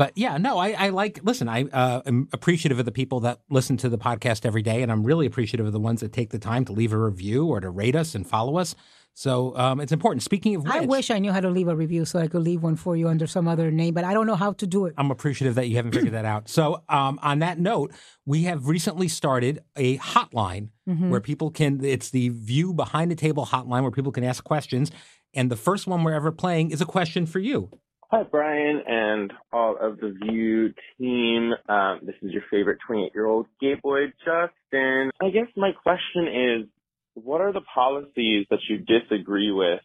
But 0.00 0.12
yeah, 0.16 0.38
no, 0.38 0.56
I, 0.56 0.70
I 0.70 0.88
like. 0.88 1.20
Listen, 1.24 1.46
I 1.46 1.64
uh, 1.64 2.00
am 2.06 2.26
appreciative 2.32 2.78
of 2.78 2.86
the 2.86 2.90
people 2.90 3.20
that 3.20 3.40
listen 3.50 3.76
to 3.76 3.90
the 3.90 3.98
podcast 3.98 4.46
every 4.46 4.62
day, 4.62 4.80
and 4.82 4.90
I'm 4.90 5.04
really 5.04 5.26
appreciative 5.26 5.66
of 5.66 5.74
the 5.74 5.78
ones 5.78 6.00
that 6.00 6.10
take 6.10 6.30
the 6.30 6.38
time 6.38 6.64
to 6.64 6.72
leave 6.72 6.94
a 6.94 6.96
review 6.96 7.44
or 7.48 7.60
to 7.60 7.68
rate 7.68 7.94
us 7.94 8.14
and 8.14 8.26
follow 8.26 8.56
us. 8.56 8.74
So 9.12 9.54
um, 9.58 9.78
it's 9.78 9.92
important. 9.92 10.22
Speaking 10.22 10.54
of 10.54 10.62
which, 10.62 10.72
I 10.72 10.86
wish 10.86 11.10
I 11.10 11.18
knew 11.18 11.32
how 11.32 11.40
to 11.40 11.50
leave 11.50 11.68
a 11.68 11.76
review 11.76 12.06
so 12.06 12.18
I 12.18 12.28
could 12.28 12.40
leave 12.40 12.62
one 12.62 12.76
for 12.76 12.96
you 12.96 13.08
under 13.08 13.26
some 13.26 13.46
other 13.46 13.70
name, 13.70 13.92
but 13.92 14.04
I 14.04 14.14
don't 14.14 14.26
know 14.26 14.36
how 14.36 14.54
to 14.54 14.66
do 14.66 14.86
it. 14.86 14.94
I'm 14.96 15.10
appreciative 15.10 15.56
that 15.56 15.68
you 15.68 15.76
haven't 15.76 15.92
figured 15.92 16.14
that 16.14 16.24
out. 16.24 16.48
So, 16.48 16.82
um, 16.88 17.18
on 17.22 17.40
that 17.40 17.58
note, 17.58 17.92
we 18.24 18.44
have 18.44 18.68
recently 18.68 19.06
started 19.08 19.62
a 19.76 19.98
hotline 19.98 20.70
Mm-hmm. 20.88 21.10
where 21.10 21.20
people 21.20 21.50
can, 21.50 21.84
it's 21.84 22.10
the 22.10 22.30
View 22.30 22.72
Behind 22.72 23.10
the 23.12 23.14
Table 23.16 23.46
hotline 23.46 23.82
where 23.82 23.92
people 23.92 24.10
can 24.10 24.24
ask 24.24 24.42
questions. 24.42 24.90
And 25.34 25.48
the 25.48 25.56
first 25.56 25.86
one 25.86 26.02
we're 26.02 26.14
ever 26.14 26.32
playing 26.32 26.70
is 26.72 26.80
a 26.80 26.86
question 26.86 27.26
for 27.26 27.38
you. 27.38 27.68
Hi, 28.12 28.24
Brian, 28.24 28.82
and 28.88 29.32
all 29.52 29.76
of 29.80 30.00
the 30.00 30.12
View 30.24 30.74
team. 30.98 31.52
Um, 31.68 32.00
this 32.02 32.16
is 32.22 32.32
your 32.32 32.42
favorite 32.50 32.78
28 32.84 33.12
year 33.14 33.26
old 33.26 33.46
gay 33.60 33.74
boy, 33.80 34.06
Justin. 34.18 35.12
I 35.22 35.30
guess 35.30 35.46
my 35.56 35.70
question 35.80 36.26
is 36.26 36.68
what 37.14 37.40
are 37.40 37.52
the 37.52 37.60
policies 37.72 38.46
that 38.50 38.58
you 38.68 38.78
disagree 38.78 39.52
with 39.52 39.78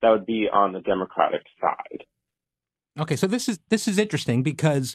that 0.00 0.10
would 0.10 0.26
be 0.26 0.46
on 0.52 0.72
the 0.72 0.78
Democratic 0.78 1.42
side? 1.60 2.04
Okay, 3.00 3.16
so 3.16 3.26
this 3.26 3.48
is 3.48 3.58
this 3.68 3.88
is 3.88 3.98
interesting 3.98 4.44
because, 4.44 4.94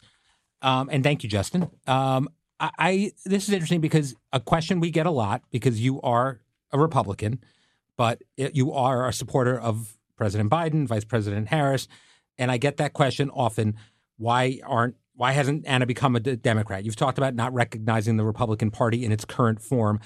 um, 0.61 0.87
and 0.89 1.03
thank 1.03 1.23
you, 1.23 1.29
Justin. 1.29 1.69
Um, 1.87 2.29
I, 2.57 2.69
I 2.79 3.11
this 3.25 3.49
is 3.49 3.53
interesting 3.53 3.81
because 3.81 4.15
a 4.31 4.39
question 4.39 4.79
we 4.79 4.91
get 4.91 5.05
a 5.05 5.11
lot 5.11 5.41
because 5.51 5.81
you 5.81 5.99
are 6.03 6.39
a 6.71 6.79
Republican, 6.79 7.43
but 7.97 8.21
it, 8.37 8.55
you 8.55 8.71
are 8.71 9.09
a 9.09 9.11
supporter 9.11 9.59
of 9.59 9.97
President 10.15 10.49
Biden, 10.49 10.87
Vice 10.87 11.03
President 11.03 11.49
Harris, 11.49 11.89
and 12.37 12.51
I 12.51 12.57
get 12.57 12.77
that 12.77 12.93
question 12.93 13.29
often. 13.29 13.75
Why 14.17 14.59
aren't 14.65 14.95
why 15.15 15.31
hasn't 15.31 15.65
Ana 15.65 15.85
become 15.85 16.15
a 16.15 16.19
Democrat? 16.19 16.83
You've 16.83 16.95
talked 16.95 17.17
about 17.17 17.35
not 17.35 17.53
recognizing 17.53 18.17
the 18.17 18.25
Republican 18.25 18.69
Party 18.69 19.05
in 19.05 19.11
its 19.11 19.25
current 19.25 19.61
form. 19.61 19.99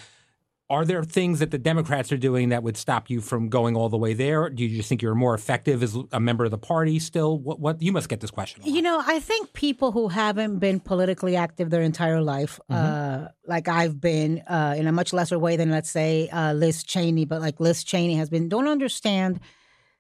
Are 0.72 0.86
there 0.86 1.04
things 1.04 1.40
that 1.40 1.50
the 1.50 1.58
Democrats 1.58 2.12
are 2.12 2.18
doing 2.18 2.50
that 2.50 2.62
would 2.62 2.78
stop 2.78 3.10
you 3.10 3.22
from 3.22 3.50
going 3.50 3.76
all 3.76 3.90
the 3.90 3.98
way 3.98 4.14
there? 4.14 4.52
Do 4.52 4.64
you 4.64 4.78
just 4.78 4.88
think 4.88 5.02
you're 5.02 5.16
more 5.16 5.34
effective 5.34 5.82
as 5.82 5.98
a 6.12 6.20
member 6.20 6.46
of 6.46 6.52
the 6.52 6.60
party 6.60 7.00
still? 7.00 7.40
What, 7.40 7.60
what 7.60 7.82
you 7.82 7.92
must 7.92 8.08
get 8.08 8.20
this 8.20 8.30
question. 8.30 8.62
You 8.64 8.84
know, 8.84 9.02
I 9.04 9.20
think 9.20 9.54
people 9.54 9.92
who 9.92 10.10
haven't 10.10 10.60
been 10.60 10.80
politically 10.80 11.36
active 11.36 11.72
their 11.72 11.82
entire 11.82 12.22
life, 12.22 12.60
mm-hmm. 12.70 13.26
uh, 13.26 13.30
like 13.48 13.68
I've 13.68 14.00
been, 14.00 14.44
uh, 14.46 14.76
in 14.78 14.86
a 14.86 14.92
much 14.92 15.12
lesser 15.12 15.40
way 15.40 15.58
than 15.58 15.72
let's 15.72 15.90
say 15.90 16.30
uh, 16.30 16.54
Liz 16.54 16.84
Cheney, 16.84 17.26
but 17.26 17.42
like 17.42 17.60
Liz 17.60 17.84
Cheney 17.84 18.18
has 18.18 18.30
been, 18.30 18.48
don't 18.48 18.68
understand 18.68 19.40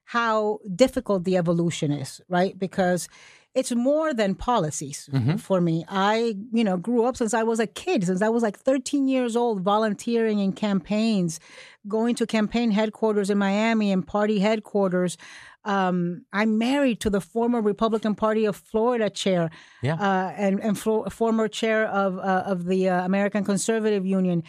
how 0.09 0.57
difficult 0.75 1.23
the 1.23 1.37
evolution 1.37 1.91
is, 1.91 2.19
right? 2.29 2.57
Because 2.57 3.07
it's 3.53 3.71
more 3.75 4.11
than 4.11 4.33
policies 4.33 5.07
mm-hmm. 5.13 5.35
for 5.35 5.61
me. 5.61 5.85
I, 5.87 6.33
you 6.51 6.63
know, 6.63 6.77
grew 6.77 7.05
up 7.05 7.15
since 7.15 7.31
I 7.35 7.43
was 7.43 7.59
a 7.59 7.67
kid, 7.67 8.05
since 8.05 8.23
I 8.23 8.29
was 8.29 8.41
like 8.41 8.57
13 8.57 9.07
years 9.07 9.35
old, 9.35 9.61
volunteering 9.61 10.39
in 10.39 10.53
campaigns, 10.53 11.39
going 11.87 12.15
to 12.15 12.25
campaign 12.25 12.71
headquarters 12.71 13.29
in 13.29 13.37
Miami 13.37 13.91
and 13.91 14.05
party 14.05 14.39
headquarters. 14.39 15.15
Um, 15.63 16.25
I'm 16.33 16.57
married 16.57 17.01
to 17.01 17.11
the 17.11 17.21
former 17.21 17.61
Republican 17.61 18.15
Party 18.15 18.45
of 18.45 18.55
Florida 18.55 19.11
chair, 19.11 19.51
yeah. 19.83 19.93
uh, 19.93 20.33
and 20.35 20.59
and 20.59 20.75
fo- 20.75 21.07
former 21.11 21.47
chair 21.47 21.85
of 21.85 22.17
uh, 22.17 22.43
of 22.47 22.65
the 22.65 22.89
uh, 22.89 23.05
American 23.05 23.43
Conservative 23.45 24.07
Union. 24.07 24.41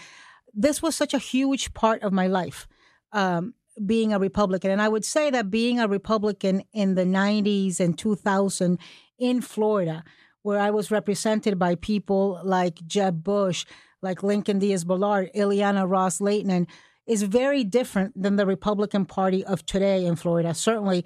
This 0.55 0.81
was 0.81 0.97
such 0.97 1.13
a 1.13 1.19
huge 1.19 1.75
part 1.75 2.03
of 2.03 2.15
my 2.15 2.29
life. 2.29 2.67
Um, 3.13 3.53
being 3.87 4.13
a 4.13 4.19
Republican. 4.19 4.71
And 4.71 4.83
I 4.83 4.89
would 4.89 5.05
say 5.05 5.31
that 5.31 5.51
being 5.51 5.81
a 5.81 5.89
Republican 5.89 6.63
in 6.73 6.95
the 6.95 7.05
90s 7.05 7.81
and 7.81 7.99
2000 7.99 8.79
in 9.19 9.41
Florida, 9.41 10.05
where 10.43 10.59
I 10.59 10.71
was 10.71 10.91
represented 10.91 11.59
by 11.59 11.75
people 11.75 12.41
like 12.45 12.85
Jeb 12.87 13.23
Bush, 13.23 13.67
like 14.03 14.23
Lincoln 14.23 14.59
Diaz 14.59 14.85
Balart, 14.85 15.35
Ileana 15.35 15.89
Ros-Lehtinen, 15.89 16.67
is 17.07 17.23
very 17.25 17.65
different 17.65 18.21
than 18.21 18.37
the 18.37 18.47
Republican 18.47 19.05
Party 19.05 19.45
of 19.45 19.67
today 19.67 20.07
in 20.07 20.17
Florida. 20.17 20.55
Certainly 20.55 21.05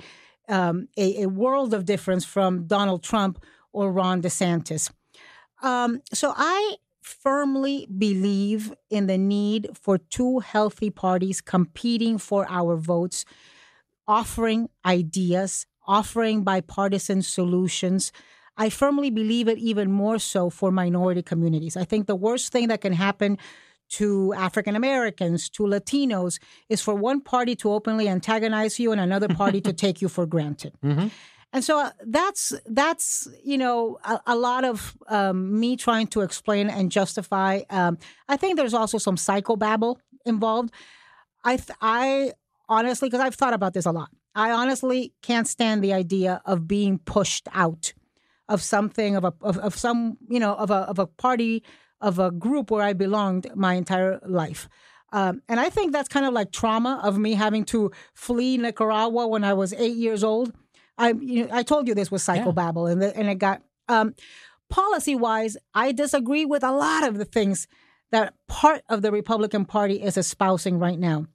um, 0.49 0.88
a, 0.97 1.23
a, 1.23 1.28
world 1.28 1.73
of 1.73 1.87
difference 1.87 2.25
from 2.25 2.66
Donald 2.66 3.02
Trump 3.02 3.43
or 3.73 3.90
Ron 3.90 4.21
DeSantis. 4.21 4.90
Um, 5.62 6.02
so 6.12 6.35
I 6.37 6.76
firmly 7.04 7.87
believe 7.99 8.73
in 8.88 9.06
the 9.06 9.18
need 9.18 9.68
for 9.75 9.99
two 9.99 10.38
healthy 10.38 10.88
parties 10.88 11.42
competing 11.42 12.16
for 12.16 12.46
our 12.49 12.76
votes, 12.76 13.26
offering 14.08 14.70
ideas, 14.87 15.66
offering 15.87 16.44
bipartisan 16.44 17.20
solutions. 17.20 18.11
I 18.56 18.70
firmly 18.70 19.11
believe 19.11 19.49
it 19.49 19.58
even 19.58 19.90
more 19.92 20.18
so 20.18 20.49
for 20.49 20.70
minority 20.70 21.23
communities. 21.23 21.76
I 21.76 21.84
think 21.84 22.06
the 22.06 22.16
worst 22.16 22.50
thing 22.52 22.68
that 22.68 22.80
can 22.80 22.94
happen 22.94 23.37
to 23.90 24.32
African 24.32 24.75
Americans, 24.75 25.50
to 25.50 25.64
Latinos, 25.64 26.38
is 26.70 26.80
for 26.80 26.94
one 26.94 27.20
party 27.20 27.54
to 27.56 27.70
openly 27.70 28.08
antagonize 28.08 28.80
you 28.80 28.92
and 28.92 29.00
another 29.00 29.28
party 29.28 29.61
to 29.61 29.73
take 29.84 30.00
you 30.00 30.08
for 30.08 30.25
granted. 30.25 30.73
Mm-hmm. 30.82 31.08
And 31.54 31.62
so 31.64 31.78
uh, 31.78 31.90
that's 32.04 32.52
that's 32.66 33.28
you 33.44 33.56
know 33.56 33.99
a, 34.04 34.20
a 34.26 34.37
lot 34.37 34.64
of 34.64 34.96
um, 35.06 35.61
me 35.61 35.76
trying 35.76 36.08
to 36.08 36.20
explain 36.23 36.68
and 36.68 36.90
justify. 36.90 37.61
Um, 37.70 37.96
I 38.28 38.37
think 38.37 38.56
there's 38.56 38.75
also 38.75 38.99
some 38.99 39.14
psychobabble 39.14 39.99
involved. 40.26 40.73
I 41.44 41.56
th- 41.56 41.78
I 41.80 42.32
honestly, 42.68 43.08
because 43.08 43.20
I've 43.20 43.37
thought 43.37 43.54
about 43.54 43.73
this 43.73 43.87
a 43.87 43.92
lot. 43.92 44.11
I 44.34 44.50
honestly 44.50 45.12
can't 45.23 45.46
stand 45.46 45.84
the 45.84 45.92
idea 45.92 46.42
of 46.44 46.66
being 46.66 46.99
pushed 46.99 47.46
out 47.52 47.92
of 48.49 48.61
something 48.61 49.14
of 49.14 49.23
a 49.25 49.32
of, 49.40 49.56
of 49.58 49.76
some 49.76 50.18
you 50.28 50.40
know 50.40 50.54
of 50.56 50.73
a 50.73 50.88
of 50.90 50.99
a 50.99 51.06
party 51.06 51.62
of 52.00 52.18
a 52.18 52.32
group 52.32 52.73
where 52.73 52.82
I 52.82 52.94
belonged 52.94 53.46
my 53.54 53.75
entire 53.75 54.18
life. 54.26 54.68
Um, 55.12 55.40
and 55.49 55.61
I 55.61 55.70
think 55.70 55.92
that's 55.92 56.08
kind 56.08 56.26
of 56.26 56.32
like 56.32 56.50
trauma 56.50 57.00
of 57.04 57.16
me 57.16 57.34
having 57.34 57.64
to 57.66 57.92
flee 58.12 58.56
Nicaragua 58.56 59.28
when 59.28 59.44
I 59.44 59.52
was 59.52 59.73
eight 59.73 59.94
years 59.96 60.25
old 60.25 60.52
I 60.98 61.14
you 61.20 61.46
know, 61.46 61.50
I 61.52 61.62
told 61.62 61.88
you 61.88 61.94
this 61.94 62.10
was 62.10 62.22
psychobabble, 62.22 62.86
yeah. 62.86 62.92
and 62.92 63.02
the, 63.02 63.16
and 63.16 63.28
it 63.28 63.36
got 63.36 63.62
um, 63.88 64.14
policy 64.70 65.14
wise. 65.14 65.56
I 65.74 65.92
disagree 65.92 66.44
with 66.44 66.62
a 66.62 66.72
lot 66.72 67.06
of 67.06 67.18
the 67.18 67.24
things 67.24 67.66
that 68.10 68.34
part 68.48 68.82
of 68.88 69.02
the 69.02 69.10
Republican 69.10 69.64
Party 69.64 70.02
is 70.02 70.16
espousing 70.16 70.78
right 70.78 70.98
now. 70.98 71.26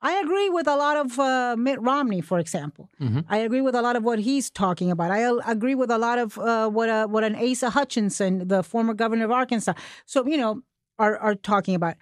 I 0.00 0.20
agree 0.20 0.50
with 0.50 0.66
a 0.66 0.76
lot 0.76 0.96
of 0.96 1.18
uh, 1.18 1.56
Mitt 1.58 1.80
Romney, 1.80 2.20
for 2.20 2.38
example. 2.38 2.90
Mm-hmm. 3.00 3.20
I 3.28 3.38
agree 3.38 3.62
with 3.62 3.74
a 3.74 3.82
lot 3.82 3.96
of 3.96 4.04
what 4.04 4.18
he's 4.18 4.50
talking 4.50 4.90
about. 4.90 5.10
I 5.10 5.50
agree 5.50 5.74
with 5.74 5.90
a 5.90 5.98
lot 5.98 6.18
of 6.18 6.38
uh, 6.38 6.68
what 6.68 6.88
uh, 6.88 7.06
what 7.06 7.24
an 7.24 7.34
Asa 7.36 7.70
Hutchinson, 7.70 8.48
the 8.48 8.62
former 8.62 8.94
governor 8.94 9.24
of 9.24 9.30
Arkansas, 9.30 9.74
so 10.06 10.26
you 10.26 10.36
know, 10.36 10.62
are 10.98 11.18
are 11.18 11.34
talking 11.34 11.74
about. 11.74 11.96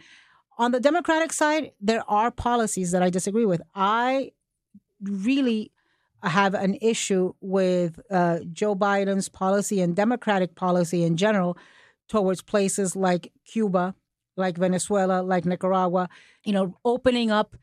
On 0.59 0.71
the 0.71 0.81
Democratic 0.81 1.33
side, 1.33 1.73
there 1.81 2.03
are 2.09 2.31
policies 2.31 2.91
that 2.93 3.03
I 3.03 3.11
disagree 3.11 3.47
with. 3.47 3.63
I 3.75 4.33
really 5.01 5.72
have 6.29 6.55
an 6.55 6.77
issue 6.81 7.33
with 7.41 8.01
uh, 8.11 8.41
Joe 8.53 8.75
Biden's 8.75 9.29
policy 9.29 9.81
and 9.81 9.97
Democratic 9.97 10.55
policy 10.55 11.03
in 11.03 11.17
general 11.17 11.57
towards 12.09 12.43
places 12.43 12.95
like 12.95 13.33
Cuba, 13.45 13.95
like 14.37 14.57
Venezuela, 14.57 15.23
like 15.23 15.45
Nicaragua. 15.45 16.09
You 16.45 16.53
know, 16.53 16.77
opening 16.85 17.31
up 17.31 17.57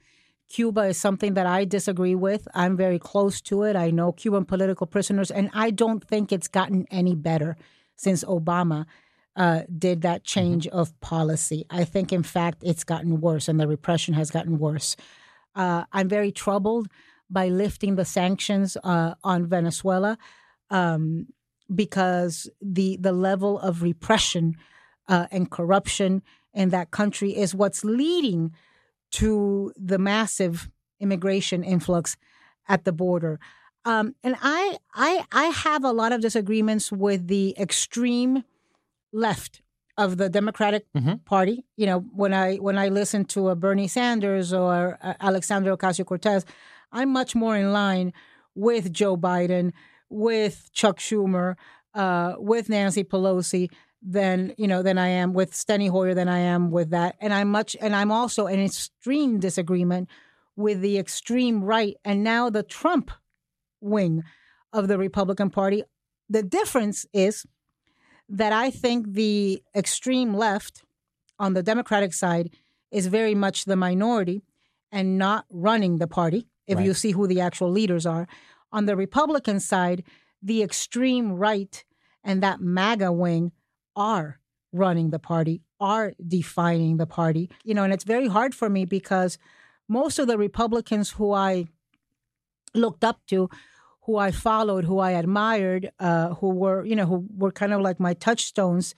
Cuba 0.50 0.82
is 0.82 0.98
something 0.98 1.36
that 1.36 1.46
I 1.46 1.66
disagree 1.66 2.16
with. 2.16 2.48
I'm 2.54 2.75
very 2.75 3.00
close 3.00 3.39
to 3.42 3.63
it. 3.63 3.75
I 3.75 3.92
know 3.92 4.12
Cuban 4.12 4.46
political 4.46 4.88
prisoners, 4.88 5.32
and 5.32 5.50
I 5.54 5.70
don't 5.70 6.04
think 6.04 6.32
it's 6.32 6.48
gotten 6.48 6.88
any 6.89 7.16
better 7.16 7.56
since 7.96 8.24
Obama 8.24 8.86
uh, 9.36 9.62
did 9.78 10.01
that 10.01 10.22
mm-hmm. 10.22 10.39
change 10.39 10.66
mm-hmm. 10.66 10.78
of 10.78 11.00
policy. 11.01 11.66
I 11.70 11.86
think, 11.86 12.12
in 12.12 12.24
fact, 12.24 12.63
it's 12.63 12.84
gotten 12.84 13.22
worse, 13.22 13.48
and 13.48 13.60
the 13.60 13.68
repression 13.68 14.16
has 14.16 14.32
gotten 14.32 14.58
worse. 14.58 14.96
Uh, 15.56 15.86
I'm 15.92 16.10
very 16.10 16.32
troubled 16.32 16.88
by 17.29 17.50
lifting 17.50 17.95
the 17.95 18.05
sanctions 18.05 18.77
uh, 18.83 19.15
on 19.24 19.45
Venezuela 19.45 20.17
um, 20.69 21.27
because 21.74 22.50
the 22.62 22.98
the 22.98 23.12
level 23.12 23.59
of 23.59 23.83
repression 23.83 24.55
uh, 25.07 25.27
and 25.31 25.51
corruption 25.51 26.21
in 26.53 26.69
that 26.69 26.91
country 26.91 27.36
is 27.36 27.53
what's 27.53 27.83
leading 27.83 28.51
to 29.12 29.74
the 29.75 29.98
massive 29.98 30.69
immigration 31.00 31.63
influx 31.63 32.17
at 32.67 32.86
the 32.86 32.91
border. 32.91 33.39
Um, 33.86 34.15
and 34.24 34.36
I, 34.41 34.77
I, 34.93 35.25
I 35.31 35.45
have 35.45 35.83
a 35.83 35.91
lot 35.91 36.12
of 36.12 36.21
disagreements 36.21 36.91
with 36.91 37.27
the 37.27 37.55
extreme 37.57 38.43
left 39.12 39.62
of 39.98 40.17
the 40.17 40.29
Democratic 40.29 40.86
mm-hmm. 40.95 41.15
Party. 41.25 41.65
You 41.75 41.86
know, 41.86 42.00
when 42.13 42.33
I 42.33 42.57
when 42.57 42.77
I 42.77 42.89
listen 42.89 43.25
to 43.25 43.50
a 43.50 43.55
Bernie 43.55 43.88
Sanders 43.88 44.53
or 44.53 44.98
Alexandria 45.01 45.75
Ocasio 45.75 46.05
Cortez, 46.05 46.45
I'm 46.91 47.12
much 47.12 47.36
more 47.36 47.55
in 47.55 47.72
line 47.72 48.13
with 48.55 48.91
Joe 48.91 49.15
Biden, 49.15 49.72
with 50.10 50.69
Chuck 50.74 51.00
Schumer, 51.00 51.55
uh, 51.93 52.36
with 52.38 52.69
Nancy 52.69 53.03
Pelosi 53.03 53.69
than 54.01 54.53
you 54.58 54.67
know 54.67 54.81
than 54.81 54.98
I 54.98 55.10
am 55.10 55.34
with 55.34 55.51
Steny 55.51 55.89
Hoyer 55.89 56.13
than 56.13 56.29
I 56.29 56.39
am 56.39 56.72
with 56.72 56.91
that, 56.91 57.15
and 57.19 57.34
I'm 57.34 57.50
much 57.50 57.75
and 57.81 57.96
I'm 57.96 58.12
also 58.12 58.48
in 58.48 58.63
extreme 58.63 59.39
disagreement 59.39 60.10
with 60.55 60.81
the 60.81 60.98
extreme 60.98 61.63
right 61.63 61.96
and 62.03 62.24
now 62.24 62.50
the 62.50 62.63
Trump 62.63 63.12
wing 63.81 64.24
of 64.74 64.88
the 64.88 64.98
Republican 64.98 65.50
Party. 65.50 65.84
The 66.29 66.43
difference 66.43 67.05
is 67.13 67.46
that 68.27 68.53
I 68.53 68.69
think 68.69 69.13
the 69.13 69.63
extreme 69.75 70.34
left 70.34 70.84
on 71.39 71.53
the 71.53 71.63
Democratic 71.63 72.13
side 72.13 72.51
is 72.91 73.08
very 73.08 73.34
much 73.34 73.65
the 73.65 73.75
minority 73.75 74.41
and 74.91 75.17
not 75.17 75.46
running 75.50 75.98
the 75.98 76.08
party 76.08 76.48
if 76.70 76.78
right. 76.78 76.86
you 76.86 76.94
see 76.94 77.12
who 77.12 77.28
the 77.28 77.42
actual 77.42 77.70
leaders 77.70 78.06
are. 78.06 78.28
On 78.72 78.86
the 78.86 78.96
Republican 78.96 79.60
side, 79.60 80.04
the 80.42 80.62
extreme 80.62 81.34
right 81.34 81.84
and 82.24 82.44
that 82.44 82.62
MAGA 82.62 83.12
wing 83.12 83.52
are 83.96 84.40
running 84.72 85.10
the 85.10 85.20
party, 85.20 85.64
are 85.80 86.14
defining 86.26 86.98
the 86.98 87.08
party. 87.08 87.50
You 87.64 87.74
know, 87.74 87.84
and 87.84 87.92
it's 87.92 88.04
very 88.04 88.28
hard 88.28 88.54
for 88.54 88.70
me 88.70 88.86
because 88.86 89.40
most 89.88 90.20
of 90.20 90.28
the 90.28 90.38
Republicans 90.38 91.10
who 91.10 91.34
I 91.34 91.68
looked 92.76 93.04
up 93.04 93.20
to, 93.28 93.50
who 94.02 94.18
I 94.18 94.30
followed, 94.30 94.86
who 94.86 95.00
I 95.00 95.12
admired, 95.12 95.92
uh, 96.00 96.36
who 96.36 96.50
were, 96.50 96.86
you 96.86 96.96
know, 96.96 97.08
who 97.08 97.28
were 97.36 97.52
kind 97.52 97.74
of 97.74 97.82
like 97.82 98.00
my 98.00 98.14
touchstones, 98.14 98.94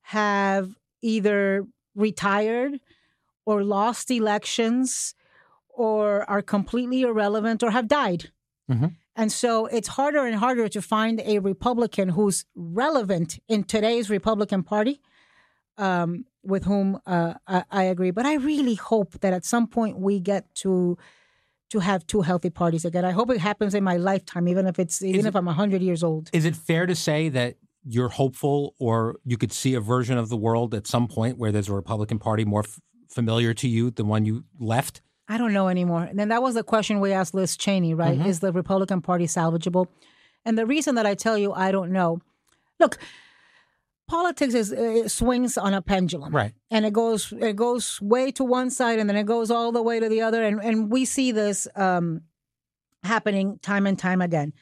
have 0.00 0.70
either 1.02 1.66
retired 1.94 2.80
or 3.44 3.62
lost 3.62 4.10
elections 4.10 5.14
or 5.72 6.28
are 6.30 6.42
completely 6.42 7.02
irrelevant 7.02 7.62
or 7.62 7.70
have 7.70 7.88
died. 7.88 8.30
Mm-hmm. 8.70 8.88
And 9.14 9.30
so 9.30 9.66
it's 9.66 9.88
harder 9.88 10.24
and 10.24 10.36
harder 10.36 10.68
to 10.68 10.80
find 10.80 11.20
a 11.24 11.38
Republican 11.38 12.10
who's 12.10 12.44
relevant 12.54 13.38
in 13.48 13.64
today's 13.64 14.08
Republican 14.08 14.62
Party, 14.62 15.00
um, 15.76 16.24
with 16.42 16.64
whom 16.64 16.98
uh, 17.06 17.34
I, 17.46 17.64
I, 17.70 17.82
agree. 17.84 18.10
But 18.10 18.24
I 18.24 18.34
really 18.34 18.74
hope 18.74 19.20
that 19.20 19.32
at 19.32 19.44
some 19.44 19.66
point 19.66 19.98
we 19.98 20.18
get 20.18 20.54
to 20.56 20.96
to 21.70 21.80
have 21.80 22.06
two 22.06 22.20
healthy 22.20 22.50
parties 22.50 22.84
again. 22.84 23.04
I 23.04 23.12
hope 23.12 23.30
it 23.30 23.38
happens 23.38 23.74
in 23.74 23.82
my 23.82 23.96
lifetime, 23.96 24.46
even 24.46 24.66
if 24.66 24.78
it's 24.78 25.02
even 25.02 25.26
if 25.26 25.34
I'm 25.34 25.46
hundred 25.46 25.82
years 25.82 26.02
old. 26.02 26.30
Is 26.32 26.44
it 26.44 26.56
fair 26.56 26.86
to 26.86 26.94
say 26.94 27.28
that 27.30 27.56
you're 27.84 28.10
hopeful, 28.10 28.74
or 28.78 29.16
you 29.24 29.36
could 29.36 29.52
see 29.52 29.74
a 29.74 29.80
version 29.80 30.16
of 30.16 30.28
the 30.28 30.36
world 30.36 30.74
at 30.74 30.86
some 30.86 31.08
point 31.08 31.38
where 31.38 31.50
there's 31.50 31.68
a 31.68 31.74
Republican 31.74 32.18
Party 32.18 32.44
more 32.44 32.62
f- 32.62 32.78
familiar 33.08 33.52
to 33.54 33.68
you 33.68 33.90
than 33.90 34.06
one 34.06 34.24
you 34.24 34.44
left? 34.58 35.02
I 35.32 35.38
don't 35.38 35.54
know 35.54 35.68
anymore. 35.68 36.02
And 36.02 36.18
then 36.18 36.28
that 36.28 36.42
was 36.42 36.54
the 36.54 36.62
question 36.62 37.00
we 37.00 37.12
asked 37.12 37.32
Liz 37.32 37.56
Cheney, 37.56 37.94
right? 37.94 38.18
Mm-hmm. 38.18 38.28
Is 38.28 38.40
the 38.40 38.52
Republican 38.52 39.00
Party 39.00 39.26
salvageable? 39.26 39.86
And 40.44 40.58
the 40.58 40.66
reason 40.66 40.94
that 40.96 41.06
I 41.06 41.14
tell 41.14 41.38
you 41.38 41.54
I 41.54 41.72
don't 41.72 41.90
know, 41.90 42.20
look, 42.78 42.98
politics 44.06 44.52
is 44.52 44.72
it 44.72 45.10
swings 45.10 45.56
on 45.56 45.72
a 45.72 45.80
pendulum, 45.80 46.36
right? 46.36 46.52
And 46.70 46.84
it 46.84 46.92
goes 46.92 47.32
it 47.32 47.56
goes 47.56 47.98
way 48.02 48.30
to 48.32 48.44
one 48.44 48.68
side, 48.68 48.98
and 48.98 49.08
then 49.08 49.16
it 49.16 49.24
goes 49.24 49.50
all 49.50 49.72
the 49.72 49.82
way 49.82 50.00
to 50.00 50.08
the 50.08 50.20
other, 50.20 50.44
and 50.44 50.60
and 50.62 50.92
we 50.92 51.06
see 51.06 51.32
this 51.32 51.66
um, 51.76 52.20
happening 53.02 53.58
time 53.62 53.86
and 53.86 53.98
time 53.98 54.20
again. 54.20 54.52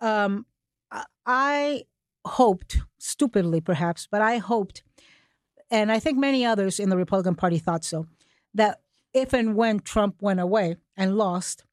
Um, 0.00 0.46
I 1.26 1.82
hoped, 2.24 2.78
stupidly 2.96 3.60
perhaps, 3.60 4.08
but 4.10 4.22
I 4.22 4.38
hoped, 4.38 4.82
and 5.70 5.92
I 5.92 5.98
think 5.98 6.18
many 6.18 6.46
others 6.46 6.80
in 6.80 6.88
the 6.88 6.96
Republican 6.96 7.34
Party 7.34 7.58
thought 7.58 7.84
so, 7.84 8.06
that 8.54 8.80
if 9.14 9.32
and 9.32 9.54
when 9.54 9.80
Trump 9.80 10.16
went 10.20 10.40
away 10.40 10.76
and 10.96 11.16
lost, 11.16 11.64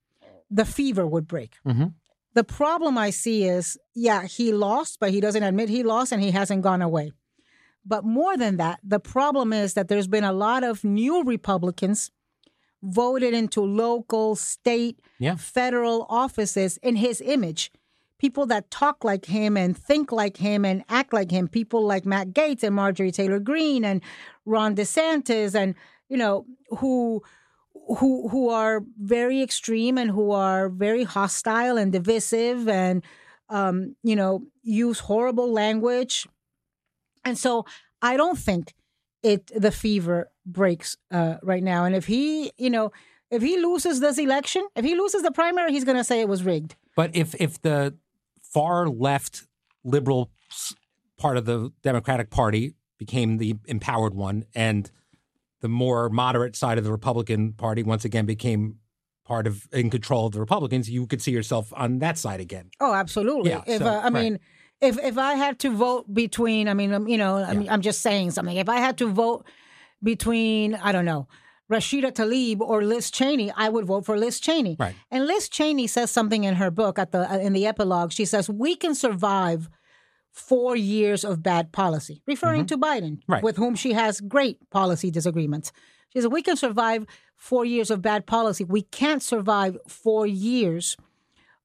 the 0.49 0.65
fever 0.65 1.05
would 1.05 1.27
break. 1.27 1.57
Mm-hmm. 1.65 1.87
The 2.33 2.43
problem 2.43 2.97
I 2.97 3.09
see 3.09 3.45
is, 3.45 3.77
yeah, 3.95 4.23
he 4.25 4.53
lost, 4.53 4.99
but 4.99 5.11
he 5.11 5.19
doesn't 5.19 5.43
admit 5.43 5.69
he 5.69 5.83
lost 5.83 6.11
and 6.11 6.21
he 6.21 6.31
hasn't 6.31 6.61
gone 6.61 6.81
away. 6.81 7.11
But 7.85 8.03
more 8.03 8.37
than 8.37 8.57
that, 8.57 8.79
the 8.83 8.99
problem 8.99 9.51
is 9.51 9.73
that 9.73 9.87
there's 9.87 10.07
been 10.07 10.23
a 10.23 10.33
lot 10.33 10.63
of 10.63 10.83
new 10.83 11.23
Republicans 11.23 12.11
voted 12.83 13.33
into 13.33 13.61
local, 13.61 14.35
state, 14.35 15.01
yeah. 15.17 15.35
federal 15.35 16.05
offices 16.09 16.77
in 16.77 16.95
his 16.95 17.21
image. 17.21 17.71
People 18.19 18.45
that 18.47 18.69
talk 18.69 19.03
like 19.03 19.25
him 19.25 19.57
and 19.57 19.77
think 19.77 20.11
like 20.11 20.37
him 20.37 20.65
and 20.65 20.83
act 20.89 21.13
like 21.13 21.31
him. 21.31 21.47
People 21.47 21.85
like 21.85 22.05
Matt 22.05 22.29
Gaetz 22.29 22.63
and 22.63 22.75
Marjorie 22.75 23.11
Taylor 23.11 23.39
Greene 23.39 23.85
and 23.85 24.01
Ron 24.45 24.75
DeSantis 24.75 25.55
and 25.55 25.73
you 26.09 26.17
know, 26.17 26.45
who 26.79 27.21
who 27.97 28.27
who 28.29 28.49
are 28.49 28.83
very 28.99 29.41
extreme 29.41 29.97
and 29.97 30.11
who 30.11 30.31
are 30.31 30.69
very 30.69 31.03
hostile 31.03 31.77
and 31.77 31.91
divisive 31.91 32.67
and 32.67 33.03
um, 33.49 33.95
you 34.03 34.15
know 34.15 34.43
use 34.63 34.99
horrible 34.99 35.51
language. 35.51 36.27
And 37.25 37.37
so 37.37 37.65
i 38.01 38.15
don't 38.15 38.37
think 38.37 38.73
it 39.23 39.51
the 39.53 39.71
fever 39.71 40.31
breaks 40.45 40.97
uh, 41.11 41.35
right 41.43 41.63
now. 41.63 41.85
And 41.85 41.95
if 41.95 42.05
he 42.05 42.51
you 42.57 42.69
know 42.69 42.91
if 43.29 43.41
he 43.41 43.57
loses 43.57 43.99
this 43.99 44.17
election 44.17 44.67
if 44.75 44.85
he 44.85 44.95
loses 44.95 45.21
the 45.21 45.31
primary 45.31 45.71
he's 45.71 45.83
going 45.83 45.97
to 45.97 46.03
say 46.03 46.21
it 46.21 46.29
was 46.29 46.43
rigged. 46.43 46.75
But 46.95 47.15
if 47.15 47.35
if 47.39 47.61
the 47.61 47.95
far 48.41 48.87
left 48.87 49.47
liberal 49.83 50.31
part 51.17 51.37
of 51.37 51.45
the 51.45 51.71
democratic 51.83 52.29
party 52.29 52.73
became 52.97 53.37
the 53.37 53.55
empowered 53.65 54.13
one 54.13 54.45
and 54.55 54.91
the 55.61 55.69
more 55.69 56.09
moderate 56.09 56.55
side 56.55 56.77
of 56.77 56.83
the 56.83 56.91
Republican 56.91 57.53
Party 57.53 57.83
once 57.83 58.05
again 58.05 58.25
became 58.25 58.77
part 59.25 59.45
of 59.45 59.67
in 59.71 59.89
control 59.89 60.25
of 60.27 60.33
the 60.33 60.39
Republicans, 60.39 60.89
you 60.89 61.05
could 61.05 61.21
see 61.21 61.31
yourself 61.31 61.71
on 61.75 61.99
that 61.99 62.17
side 62.17 62.39
again. 62.39 62.69
Oh, 62.79 62.93
absolutely. 62.93 63.51
Yeah, 63.51 63.63
if 63.67 63.79
so, 63.79 63.85
uh, 63.85 64.01
I 64.03 64.09
mean, 64.09 64.39
if 64.81 64.97
if 64.99 65.17
I 65.17 65.35
had 65.35 65.59
to 65.59 65.75
vote 65.75 66.11
between, 66.13 66.67
I 66.67 66.73
mean, 66.73 66.93
um, 66.93 67.07
you 67.07 67.17
know, 67.17 67.37
I 67.37 67.53
mean, 67.53 67.69
I'm 67.69 67.81
just 67.81 68.01
saying 68.01 68.31
something. 68.31 68.57
If 68.57 68.69
I 68.69 68.77
had 68.77 68.97
to 68.97 69.07
vote 69.07 69.45
between, 70.01 70.75
I 70.75 70.91
don't 70.91 71.05
know. 71.05 71.27
Rashida 71.71 72.11
Tlaib 72.11 72.61
or 72.61 72.83
Liz 72.83 73.11
Cheney, 73.11 73.51
I 73.55 73.69
would 73.69 73.85
vote 73.85 74.03
for 74.03 74.17
Liz 74.17 74.39
Cheney. 74.39 74.75
Right. 74.79 74.95
And 75.11 75.27
Liz 75.27 75.47
Cheney 75.47 75.85
says 75.85 76.09
something 76.09 76.43
in 76.43 76.55
her 76.55 76.71
book 76.71 76.97
at 76.97 77.11
the 77.11 77.31
uh, 77.31 77.37
in 77.37 77.53
the 77.53 77.67
epilogue. 77.67 78.11
She 78.11 78.25
says 78.25 78.49
we 78.49 78.75
can 78.75 78.95
survive 78.95 79.69
four 80.39 80.75
years 80.75 81.23
of 81.23 81.43
bad 81.43 81.71
policy, 81.71 82.21
referring 82.25 82.65
mm-hmm. 82.65 82.79
to 82.79 82.85
Biden, 82.85 83.19
right. 83.27 83.43
with 83.43 83.57
whom 83.57 83.75
she 83.75 83.93
has 83.93 84.21
great 84.21 84.57
policy 84.69 85.11
disagreements. 85.11 85.71
She 86.13 86.21
said, 86.21 86.31
We 86.31 86.41
can 86.41 86.55
survive 86.55 87.05
four 87.35 87.65
years 87.65 87.91
of 87.91 88.01
bad 88.01 88.25
policy. 88.25 88.63
We 88.63 88.83
can't 88.83 89.21
survive 89.21 89.77
four 89.87 90.25
years 90.25 90.97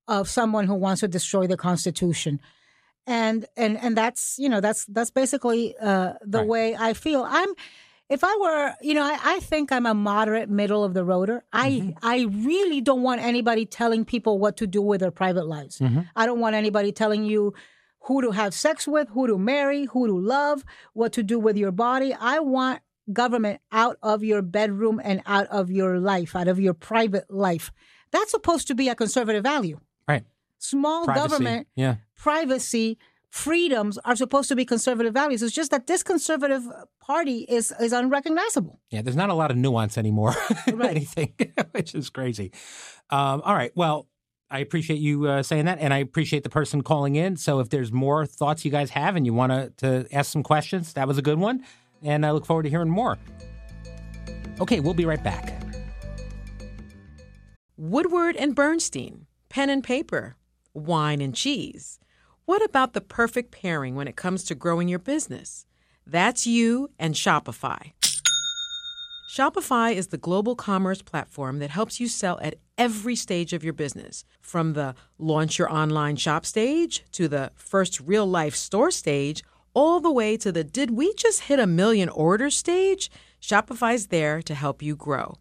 of 0.09 0.29
someone 0.29 0.67
who 0.67 0.75
wants 0.75 1.01
to 1.01 1.09
destroy 1.09 1.47
the 1.47 1.57
Constitution. 1.57 2.41
And 3.07 3.47
and 3.57 3.79
and 3.79 3.97
that's 3.97 4.39
you 4.39 4.49
know 4.49 4.61
that's 4.61 4.87
that's 4.87 5.11
basically 5.11 5.75
uh, 5.81 6.15
the 6.23 6.39
right. 6.39 6.49
way 6.49 6.77
I 6.77 6.95
feel. 6.95 7.25
I'm 7.29 7.51
if 8.09 8.23
I 8.23 8.37
were, 8.41 8.75
you 8.83 8.93
know, 8.95 9.03
I, 9.03 9.19
I, 9.23 9.41
think 9.41 9.73
I'm 9.73 9.87
a 9.87 9.95
moderate 9.95 10.51
middle 10.51 10.85
of 10.85 10.93
the 10.93 11.05
roader. 11.05 11.41
I 11.53 11.71
mm-hmm. 11.71 11.91
I 12.03 12.27
really 12.31 12.81
don't 12.81 13.03
want 13.03 13.23
anybody 13.23 13.65
telling 13.67 14.05
people 14.05 14.39
what 14.39 14.59
to 14.59 14.67
do 14.67 14.83
with 14.83 15.01
their 15.01 15.11
private 15.11 15.47
lives. 15.47 15.79
Mm-hmm. 15.79 16.01
I 16.17 16.27
don't 16.27 16.41
want 16.41 16.55
anybody 16.55 16.93
telling 16.93 17.25
you 17.25 17.55
who 18.05 18.23
to 18.23 18.31
have 18.33 18.55
sex 18.55 18.87
with, 18.87 19.09
who 19.11 19.27
to 19.27 19.39
marry, 19.39 19.87
who 19.87 20.07
to 20.07 20.17
love, 20.17 20.65
what 20.93 21.13
to 21.15 21.23
do 21.23 21.39
with 21.39 21.57
your 21.57 21.73
body. 21.73 22.15
I 22.19 22.39
want 22.39 22.81
government 23.13 23.61
out 23.73 23.99
of 24.03 24.23
your 24.23 24.43
bedroom 24.43 25.01
and 25.03 25.23
out 25.27 25.47
of 25.49 25.71
your 25.71 25.99
life, 25.99 26.37
out 26.37 26.49
of 26.49 26.59
your 26.59 26.75
private 26.75 27.31
life. 27.31 27.73
That's 28.11 28.31
supposed 28.31 28.69
to 28.69 28.75
be 28.75 28.89
a 28.89 28.95
conservative 28.95 29.43
value. 29.43 29.81
Right. 30.07 30.25
Small 30.59 31.05
privacy. 31.05 31.29
government, 31.29 31.69
yeah. 31.77 31.97
privacy, 32.17 32.99
freedoms 33.31 33.99
are 34.05 34.17
supposed 34.17 34.49
to 34.49 34.57
be 34.57 34.65
conservative 34.65 35.13
values. 35.13 35.43
It's 35.43 35.55
just 35.55 35.71
that 35.71 35.87
this 35.87 36.03
conservative 36.03 36.63
party 37.01 37.41
is 37.49 37.73
is 37.81 37.93
unrecognizable. 37.93 38.81
Yeah, 38.91 39.03
there's 39.03 39.17
not 39.17 39.31
a 39.31 39.35
lot 39.35 39.51
of 39.51 39.57
nuance 39.57 39.99
anymore. 39.99 40.35
Right. 40.73 40.91
anything, 40.91 41.35
which 41.73 41.95
is 41.95 42.11
crazy. 42.11 42.53
Um, 43.11 43.43
all 43.45 43.55
right. 43.55 43.73
Well, 43.75 44.07
I 44.55 44.61
appreciate 44.61 45.01
you 45.01 45.27
uh, 45.27 45.43
saying 45.43 45.65
that, 45.65 45.81
and 45.81 45.93
I 45.93 45.99
appreciate 45.99 46.45
the 46.45 46.49
person 46.49 46.83
calling 46.83 47.17
in. 47.17 47.37
So, 47.37 47.61
if 47.61 47.71
there's 47.71 47.93
more 47.93 48.25
thoughts 48.25 48.65
you 48.65 48.71
guys 48.71 48.91
have 48.91 49.17
and 49.17 49.27
you 49.27 49.35
want 49.35 49.53
to 49.53 49.73
to 49.79 50.15
ask 50.15 50.31
some 50.33 50.43
questions, 50.43 50.93
that 50.95 51.09
was 51.09 51.19
a 51.19 51.23
good 51.23 51.39
one 51.39 51.65
and 52.05 52.25
I 52.25 52.31
look 52.31 52.47
forward 52.47 52.65
to 52.65 52.71
hearing 52.71 52.91
more. 52.91 53.19
Okay, 54.61 54.79
we'll 54.79 54.95
be 54.95 55.07
right 55.07 55.23
back. 55.23 55.53
Woodward 57.77 58.37
and 58.37 58.55
Bernstein, 58.55 59.27
pen 59.49 59.69
and 59.69 59.83
paper, 59.83 60.37
wine 60.75 61.21
and 61.21 61.35
cheese. 61.35 61.99
What 62.45 62.63
about 62.63 62.93
the 62.93 63.01
perfect 63.01 63.51
pairing 63.51 63.97
when 63.97 64.07
it 64.07 64.17
comes 64.17 64.45
to 64.45 64.55
growing 64.55 64.87
your 64.87 64.99
business? 64.99 65.67
That's 66.07 66.47
you 66.47 66.91
and 66.99 67.15
Shopify. 67.15 67.93
Shopify 69.35 69.93
is 69.93 70.07
the 70.07 70.17
global 70.17 70.55
commerce 70.55 71.03
platform 71.03 71.59
that 71.59 71.71
helps 71.71 71.99
you 71.99 72.07
sell 72.07 72.39
at 72.41 72.55
every 72.79 73.17
stage 73.17 73.53
of 73.53 73.65
your 73.65 73.73
business, 73.73 74.25
from 74.41 74.75
the 74.75 74.95
launch 75.19 75.59
your 75.59 75.69
online 75.73 76.15
shop 76.15 76.47
stage 76.47 77.03
to 77.11 77.27
the 77.27 77.51
first 77.57 77.99
real 77.99 78.27
life 78.27 78.55
store 78.55 78.93
stage 78.93 79.43
all 79.75 79.99
the 79.99 80.13
way 80.13 80.37
to 80.37 80.53
the 80.53 80.63
did 80.63 80.93
we 80.93 81.13
just 81.15 81.41
hit 81.41 81.59
a 81.59 81.67
million 81.67 82.09
orders 82.11 82.57
stage, 82.57 83.11
Shopify's 83.43 84.07
there 84.07 84.41
to 84.41 84.55
help 84.55 84.81
you 84.81 84.95
grow. 84.95 85.35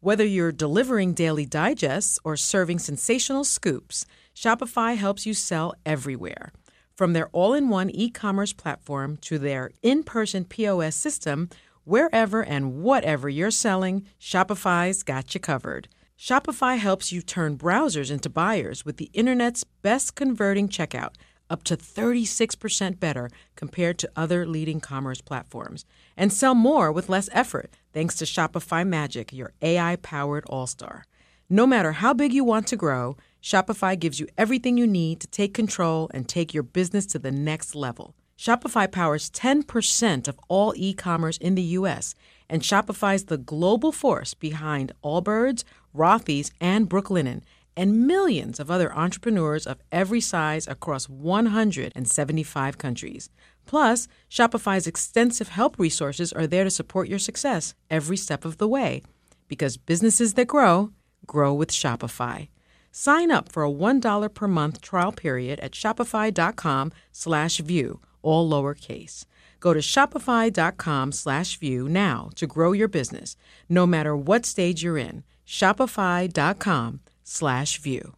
Whether 0.00 0.26
you're 0.26 0.52
delivering 0.52 1.14
daily 1.14 1.46
digests 1.46 2.18
or 2.24 2.36
serving 2.36 2.80
sensational 2.80 3.44
scoops, 3.44 4.04
Shopify 4.36 4.94
helps 4.94 5.24
you 5.24 5.32
sell 5.32 5.72
everywhere. 5.86 6.52
From 6.94 7.14
their 7.14 7.28
all 7.28 7.54
in 7.54 7.70
one 7.70 7.88
e 7.88 8.10
commerce 8.10 8.52
platform 8.52 9.16
to 9.22 9.38
their 9.38 9.70
in 9.80 10.02
person 10.02 10.44
POS 10.44 10.94
system, 10.94 11.48
wherever 11.84 12.42
and 12.42 12.82
whatever 12.82 13.28
you're 13.28 13.50
selling, 13.50 14.06
Shopify's 14.20 15.02
got 15.02 15.34
you 15.34 15.40
covered. 15.40 15.88
Shopify 16.18 16.78
helps 16.78 17.10
you 17.10 17.22
turn 17.22 17.58
browsers 17.58 18.10
into 18.10 18.30
buyers 18.30 18.84
with 18.84 18.96
the 18.96 19.10
internet's 19.12 19.64
best 19.64 20.14
converting 20.14 20.68
checkout 20.68 21.14
up 21.52 21.62
to 21.64 21.76
36% 21.76 22.98
better 22.98 23.28
compared 23.56 23.98
to 23.98 24.10
other 24.16 24.46
leading 24.46 24.80
commerce 24.80 25.20
platforms, 25.20 25.84
and 26.16 26.32
sell 26.32 26.54
more 26.54 26.90
with 26.90 27.10
less 27.10 27.28
effort 27.32 27.70
thanks 27.92 28.16
to 28.16 28.24
Shopify 28.24 28.86
Magic, 28.86 29.32
your 29.32 29.52
AI 29.60 29.96
powered 29.96 30.44
all 30.46 30.66
star. 30.66 31.04
No 31.50 31.66
matter 31.66 31.92
how 31.92 32.14
big 32.14 32.32
you 32.32 32.42
want 32.42 32.66
to 32.68 32.76
grow, 32.76 33.18
Shopify 33.42 33.98
gives 33.98 34.18
you 34.18 34.26
everything 34.38 34.78
you 34.78 34.86
need 34.86 35.20
to 35.20 35.26
take 35.26 35.52
control 35.52 36.10
and 36.14 36.26
take 36.26 36.54
your 36.54 36.62
business 36.62 37.04
to 37.06 37.18
the 37.18 37.30
next 37.30 37.74
level. 37.74 38.14
Shopify 38.42 38.90
powers 38.90 39.30
10% 39.30 40.26
of 40.26 40.40
all 40.48 40.74
e 40.74 40.92
commerce 40.94 41.36
in 41.36 41.54
the 41.54 41.78
US, 41.78 42.16
and 42.48 42.60
Shopify's 42.60 43.26
the 43.26 43.36
global 43.38 43.92
force 43.92 44.34
behind 44.34 44.90
Allbirds, 45.04 45.62
Rothy's, 45.96 46.50
and 46.60 46.90
Brooklinen 46.90 47.42
and 47.76 48.04
millions 48.04 48.58
of 48.58 48.68
other 48.68 48.92
entrepreneurs 48.92 49.64
of 49.64 49.80
every 49.92 50.20
size 50.20 50.66
across 50.66 51.08
175 51.08 52.78
countries. 52.78 53.30
Plus, 53.64 54.08
Shopify's 54.28 54.88
extensive 54.88 55.50
help 55.50 55.78
resources 55.78 56.32
are 56.32 56.48
there 56.48 56.64
to 56.64 56.70
support 56.70 57.08
your 57.08 57.20
success 57.20 57.76
every 57.90 58.16
step 58.16 58.44
of 58.44 58.58
the 58.58 58.66
way. 58.66 59.02
Because 59.46 59.76
businesses 59.76 60.34
that 60.34 60.48
grow, 60.48 60.90
grow 61.28 61.54
with 61.54 61.70
Shopify. 61.70 62.48
Sign 62.90 63.30
up 63.30 63.52
for 63.52 63.64
a 63.64 63.70
$1 63.70 64.34
per 64.34 64.48
month 64.48 64.80
trial 64.80 65.12
period 65.12 65.60
at 65.60 65.72
shopify.com 65.72 66.90
slash 67.12 67.58
view, 67.58 68.00
all 68.22 68.48
lowercase. 68.48 69.26
Go 69.60 69.72
to 69.72 69.80
shopify.com 69.80 71.12
slash 71.12 71.56
view 71.56 71.88
now 71.88 72.30
to 72.36 72.46
grow 72.46 72.72
your 72.72 72.88
business, 72.88 73.36
no 73.68 73.86
matter 73.86 74.16
what 74.16 74.44
stage 74.46 74.82
you're 74.82 74.98
in. 74.98 75.22
Shopify.com 75.46 77.00
slash 77.22 77.78
view. 77.78 78.14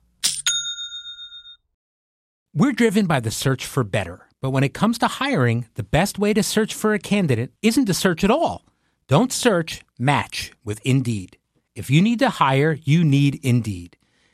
We're 2.55 2.73
driven 2.73 3.07
by 3.07 3.19
the 3.19 3.33
search 3.33 3.67
for 3.67 3.83
better. 3.83 4.27
But 4.41 4.51
when 4.51 4.63
it 4.63 4.75
comes 4.75 4.99
to 4.99 5.09
hiring, 5.09 5.67
the 5.75 5.83
best 5.83 6.19
way 6.19 6.33
to 6.35 6.43
search 6.43 6.73
for 6.75 6.95
a 6.95 6.99
candidate 6.99 7.51
isn't 7.63 7.87
to 7.87 7.95
search 7.95 8.23
at 8.23 8.31
all. 8.31 8.65
Don't 9.09 9.33
search, 9.33 9.85
match 9.99 10.53
with 10.65 10.81
Indeed. 10.85 11.37
If 11.75 11.91
you 11.91 12.01
need 12.01 12.21
to 12.21 12.29
hire, 12.29 12.79
you 12.85 13.03
need 13.05 13.45
Indeed. 13.45 13.97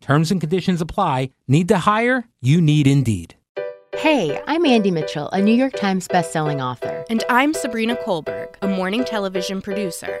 Terms 0.00 0.30
and 0.30 0.40
conditions 0.40 0.80
apply. 0.80 1.30
Need 1.46 1.68
to 1.68 1.78
hire? 1.78 2.26
You 2.40 2.60
need 2.60 2.86
Indeed. 2.86 3.34
Hey, 3.96 4.40
I'm 4.46 4.64
Andy 4.64 4.90
Mitchell, 4.90 5.28
a 5.30 5.42
New 5.42 5.52
York 5.52 5.74
Times 5.74 6.08
bestselling 6.08 6.64
author. 6.64 7.04
And 7.10 7.22
I'm 7.28 7.52
Sabrina 7.52 7.96
Kohlberg, 7.96 8.54
a 8.62 8.68
morning 8.68 9.04
television 9.04 9.60
producer. 9.60 10.20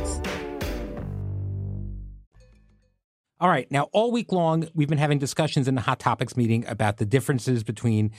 All 3.41 3.49
right. 3.49 3.69
Now, 3.71 3.89
all 3.91 4.11
week 4.11 4.31
long, 4.31 4.67
we've 4.75 4.87
been 4.87 4.99
having 4.99 5.17
discussions 5.17 5.67
in 5.67 5.73
the 5.73 5.81
Hot 5.81 5.99
Topics 5.99 6.37
meeting 6.37 6.63
about 6.67 6.97
the 6.97 7.07
differences 7.07 7.63
between 7.63 8.11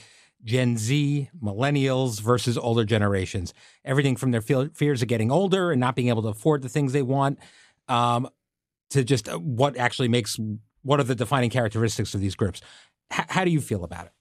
Gen 0.43 0.77
Z, 0.77 1.29
millennials 1.41 2.19
versus 2.19 2.57
older 2.57 2.83
generations. 2.83 3.53
Everything 3.85 4.17
from 4.17 4.31
their 4.31 4.41
fears 4.41 5.01
of 5.01 5.07
getting 5.07 5.31
older 5.31 5.71
and 5.71 5.79
not 5.79 5.95
being 5.95 6.09
able 6.09 6.23
to 6.23 6.27
afford 6.27 6.61
the 6.61 6.67
things 6.67 6.91
they 6.91 7.01
want 7.01 7.39
um, 7.87 8.27
to 8.89 9.05
just 9.05 9.29
uh, 9.29 9.37
what 9.37 9.77
actually 9.77 10.09
makes, 10.09 10.37
what 10.81 10.99
are 10.99 11.03
the 11.03 11.15
defining 11.15 11.49
characteristics 11.49 12.13
of 12.13 12.19
these 12.19 12.35
groups. 12.35 12.59
H- 13.13 13.25
how 13.29 13.45
do 13.45 13.51
you 13.51 13.61
feel 13.61 13.85
about 13.85 14.07
it? 14.07 14.11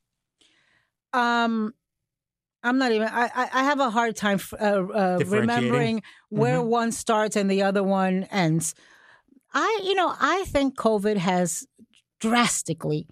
Um, 1.12 1.74
I'm 2.62 2.78
not 2.78 2.92
even. 2.92 3.08
I 3.08 3.28
I 3.34 3.64
have 3.64 3.80
a 3.80 3.90
hard 3.90 4.14
time 4.14 4.38
uh, 4.52 4.64
uh, 4.64 5.18
remembering 5.26 6.02
where 6.28 6.58
mm-hmm. 6.58 6.68
one 6.68 6.92
starts 6.92 7.34
and 7.34 7.50
the 7.50 7.62
other 7.62 7.82
one 7.82 8.22
ends. 8.30 8.76
I, 9.52 9.80
you 9.84 9.94
know, 9.94 10.14
I 10.20 10.44
think 10.46 10.76
COVID 10.76 11.16
has 11.16 11.66
drastically 12.20 13.06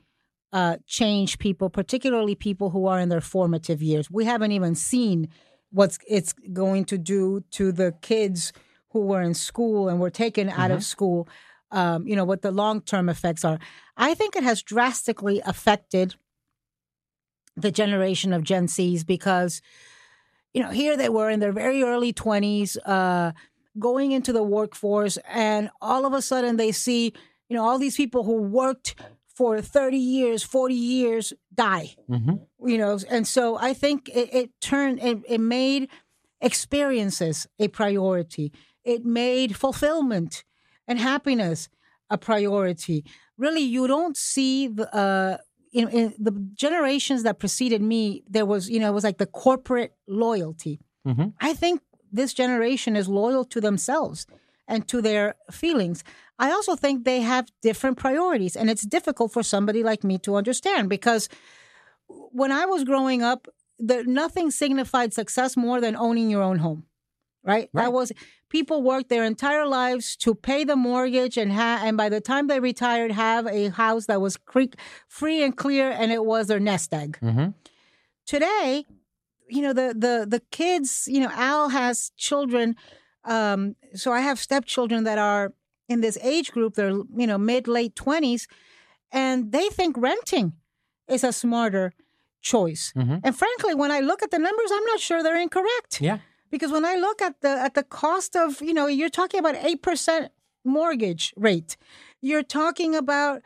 uh, 0.52 0.76
changed 0.86 1.38
people, 1.38 1.70
particularly 1.70 2.34
people 2.34 2.70
who 2.70 2.86
are 2.86 2.98
in 2.98 3.08
their 3.08 3.20
formative 3.20 3.82
years. 3.82 4.10
We 4.10 4.24
haven't 4.24 4.52
even 4.52 4.74
seen 4.74 5.28
what 5.70 5.98
it's 6.08 6.32
going 6.52 6.84
to 6.86 6.98
do 6.98 7.44
to 7.52 7.72
the 7.72 7.94
kids 8.00 8.52
who 8.90 9.00
were 9.00 9.22
in 9.22 9.34
school 9.34 9.88
and 9.88 10.00
were 10.00 10.10
taken 10.10 10.48
out 10.48 10.56
mm-hmm. 10.56 10.72
of 10.72 10.84
school. 10.84 11.28
Um, 11.70 12.06
you 12.06 12.16
know 12.16 12.24
what 12.24 12.42
the 12.42 12.50
long 12.50 12.80
term 12.80 13.08
effects 13.08 13.44
are. 13.44 13.60
I 13.96 14.14
think 14.14 14.34
it 14.34 14.42
has 14.42 14.62
drastically 14.62 15.40
affected 15.46 16.16
the 17.56 17.70
generation 17.70 18.32
of 18.32 18.42
Gen 18.42 18.66
Zs 18.66 19.06
because, 19.06 19.62
you 20.52 20.62
know, 20.62 20.70
here 20.70 20.96
they 20.96 21.08
were 21.08 21.30
in 21.30 21.38
their 21.38 21.52
very 21.52 21.82
early 21.84 22.12
twenties. 22.12 22.76
Uh, 22.78 23.32
going 23.80 24.12
into 24.12 24.32
the 24.32 24.42
workforce 24.42 25.18
and 25.28 25.70
all 25.80 26.06
of 26.06 26.12
a 26.12 26.22
sudden 26.22 26.56
they 26.56 26.70
see, 26.70 27.12
you 27.48 27.56
know, 27.56 27.64
all 27.64 27.78
these 27.78 27.96
people 27.96 28.22
who 28.22 28.36
worked 28.42 28.94
for 29.34 29.60
30 29.60 29.96
years, 29.96 30.42
40 30.42 30.74
years 30.74 31.32
die. 31.54 31.94
Mm-hmm. 32.08 32.68
You 32.68 32.78
know, 32.78 32.98
and 33.08 33.26
so 33.26 33.56
I 33.56 33.72
think 33.72 34.08
it, 34.10 34.32
it 34.32 34.50
turned, 34.60 35.00
it, 35.02 35.18
it 35.26 35.40
made 35.40 35.88
experiences 36.40 37.46
a 37.58 37.68
priority. 37.68 38.52
It 38.84 39.04
made 39.04 39.56
fulfillment 39.56 40.44
and 40.86 40.98
happiness 40.98 41.68
a 42.10 42.18
priority. 42.18 43.04
Really, 43.38 43.62
you 43.62 43.86
don't 43.86 44.16
see 44.16 44.68
the, 44.68 44.94
uh, 44.94 45.38
in, 45.72 45.88
in, 45.88 46.14
the 46.18 46.32
generations 46.54 47.22
that 47.22 47.38
preceded 47.38 47.80
me, 47.80 48.24
there 48.28 48.44
was, 48.44 48.68
you 48.68 48.80
know, 48.80 48.88
it 48.88 48.94
was 48.94 49.04
like 49.04 49.18
the 49.18 49.26
corporate 49.26 49.94
loyalty. 50.06 50.80
Mm-hmm. 51.06 51.28
I 51.40 51.54
think 51.54 51.80
this 52.12 52.34
generation 52.34 52.96
is 52.96 53.08
loyal 53.08 53.44
to 53.46 53.60
themselves 53.60 54.26
and 54.66 54.86
to 54.88 55.02
their 55.02 55.34
feelings. 55.50 56.04
I 56.38 56.50
also 56.52 56.76
think 56.76 57.04
they 57.04 57.20
have 57.20 57.48
different 57.60 57.98
priorities, 57.98 58.56
and 58.56 58.70
it's 58.70 58.86
difficult 58.86 59.32
for 59.32 59.42
somebody 59.42 59.82
like 59.82 60.04
me 60.04 60.18
to 60.18 60.36
understand 60.36 60.88
because 60.88 61.28
when 62.08 62.52
I 62.52 62.64
was 62.66 62.84
growing 62.84 63.22
up, 63.22 63.48
the, 63.78 64.04
nothing 64.04 64.50
signified 64.50 65.12
success 65.12 65.56
more 65.56 65.80
than 65.80 65.96
owning 65.96 66.30
your 66.30 66.42
own 66.42 66.58
home. 66.58 66.84
Right? 67.42 67.70
right? 67.72 67.84
That 67.84 67.92
was 67.92 68.12
people 68.50 68.82
worked 68.82 69.08
their 69.08 69.24
entire 69.24 69.66
lives 69.66 70.14
to 70.16 70.34
pay 70.34 70.64
the 70.64 70.76
mortgage 70.76 71.38
and 71.38 71.50
ha- 71.50 71.80
and 71.82 71.96
by 71.96 72.10
the 72.10 72.20
time 72.20 72.48
they 72.48 72.60
retired, 72.60 73.12
have 73.12 73.46
a 73.46 73.70
house 73.70 74.06
that 74.06 74.20
was 74.20 74.36
cre- 74.36 74.76
free 75.08 75.42
and 75.42 75.56
clear, 75.56 75.90
and 75.90 76.12
it 76.12 76.24
was 76.24 76.48
their 76.48 76.60
nest 76.60 76.92
egg. 76.92 77.18
Mm-hmm. 77.22 77.50
Today, 78.26 78.84
you 79.50 79.62
know 79.62 79.72
the 79.72 79.94
the 79.96 80.26
the 80.28 80.40
kids 80.50 81.06
you 81.06 81.20
know 81.20 81.30
al 81.32 81.68
has 81.68 82.10
children 82.16 82.76
um 83.24 83.76
so 83.94 84.12
i 84.12 84.20
have 84.20 84.38
stepchildren 84.38 85.04
that 85.04 85.18
are 85.18 85.52
in 85.88 86.00
this 86.00 86.16
age 86.22 86.52
group 86.52 86.74
they're 86.74 86.90
you 86.90 87.26
know 87.26 87.38
mid 87.38 87.66
late 87.68 87.94
20s 87.94 88.46
and 89.12 89.52
they 89.52 89.68
think 89.68 89.96
renting 89.98 90.52
is 91.08 91.24
a 91.24 91.32
smarter 91.32 91.92
choice. 92.40 92.92
Mm-hmm. 92.96 93.18
and 93.24 93.36
frankly 93.36 93.74
when 93.74 93.90
i 93.90 94.00
look 94.00 94.22
at 94.22 94.30
the 94.30 94.38
numbers 94.38 94.70
i'm 94.72 94.84
not 94.84 95.00
sure 95.00 95.22
they're 95.22 95.40
incorrect. 95.40 96.00
Yeah. 96.00 96.18
Because 96.50 96.72
when 96.72 96.84
i 96.84 96.96
look 96.96 97.20
at 97.22 97.40
the 97.42 97.50
at 97.66 97.74
the 97.74 97.82
cost 97.82 98.34
of 98.34 98.60
you 98.62 98.74
know 98.74 98.86
you're 98.86 99.10
talking 99.20 99.40
about 99.40 99.56
8% 99.56 100.30
mortgage 100.64 101.32
rate. 101.36 101.76
You're 102.20 102.42
talking 102.42 102.94
about 102.94 103.42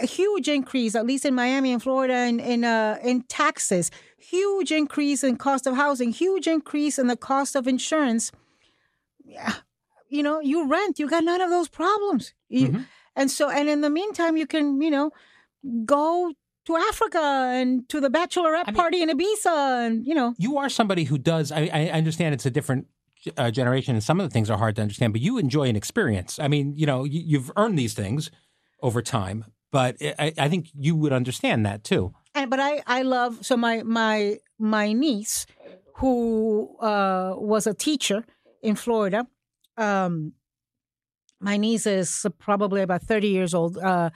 a 0.00 0.06
huge 0.06 0.48
increase, 0.48 0.94
at 0.94 1.06
least 1.06 1.24
in 1.24 1.34
Miami 1.34 1.72
and 1.72 1.82
Florida, 1.82 2.14
and 2.14 2.40
in, 2.40 2.64
uh, 2.64 2.98
in 3.02 3.22
taxes. 3.22 3.90
Huge 4.18 4.72
increase 4.72 5.24
in 5.24 5.36
cost 5.36 5.66
of 5.66 5.74
housing. 5.74 6.10
Huge 6.12 6.46
increase 6.46 6.98
in 6.98 7.06
the 7.08 7.16
cost 7.16 7.56
of 7.56 7.66
insurance. 7.66 8.32
Yeah, 9.24 9.54
you 10.08 10.22
know, 10.22 10.40
you 10.40 10.68
rent. 10.68 10.98
You 10.98 11.08
got 11.08 11.24
none 11.24 11.40
of 11.40 11.50
those 11.50 11.68
problems. 11.68 12.34
You, 12.48 12.68
mm-hmm. 12.68 12.82
And 13.16 13.30
so, 13.30 13.50
and 13.50 13.68
in 13.68 13.80
the 13.82 13.90
meantime, 13.90 14.36
you 14.36 14.46
can, 14.46 14.80
you 14.80 14.90
know, 14.90 15.10
go 15.84 16.32
to 16.64 16.76
Africa 16.76 17.50
and 17.52 17.88
to 17.88 18.00
the 18.00 18.08
bachelorette 18.08 18.68
mean- 18.68 18.76
party 18.76 19.02
in 19.02 19.10
Ibiza, 19.10 19.86
and 19.86 20.06
you 20.06 20.14
know, 20.14 20.34
You 20.38 20.58
are 20.58 20.68
somebody 20.68 21.04
who 21.04 21.18
does. 21.18 21.52
I, 21.52 21.68
I 21.72 21.86
understand 21.90 22.34
it's 22.34 22.46
a 22.46 22.50
different 22.50 22.86
uh, 23.36 23.50
generation, 23.50 23.94
and 23.94 24.02
some 24.02 24.20
of 24.20 24.28
the 24.28 24.32
things 24.32 24.50
are 24.50 24.58
hard 24.58 24.76
to 24.76 24.82
understand. 24.82 25.12
But 25.12 25.22
you 25.22 25.38
enjoy 25.38 25.68
an 25.68 25.76
experience. 25.76 26.38
I 26.38 26.48
mean, 26.48 26.74
you 26.76 26.86
know, 26.86 27.04
you, 27.04 27.22
you've 27.24 27.50
earned 27.56 27.78
these 27.78 27.94
things 27.94 28.30
over 28.80 29.02
time. 29.02 29.44
But 29.72 29.96
I, 30.00 30.32
I 30.38 30.48
think 30.48 30.68
you 30.78 30.94
would 30.94 31.12
understand 31.12 31.66
that 31.66 31.82
too. 31.82 32.12
and 32.34 32.48
but 32.50 32.60
I 32.60 32.82
I 32.86 33.02
love 33.02 33.44
so 33.44 33.56
my 33.56 33.82
my 33.82 34.38
my 34.58 34.92
niece 34.92 35.46
who 35.96 36.76
uh, 36.80 37.34
was 37.36 37.66
a 37.66 37.74
teacher 37.74 38.24
in 38.62 38.76
Florida. 38.76 39.26
Um, 39.76 40.34
my 41.40 41.56
niece 41.56 41.86
is 41.86 42.26
probably 42.38 42.82
about 42.82 43.02
thirty 43.02 43.28
years 43.28 43.54
old. 43.54 43.78
Uh, 43.78 44.10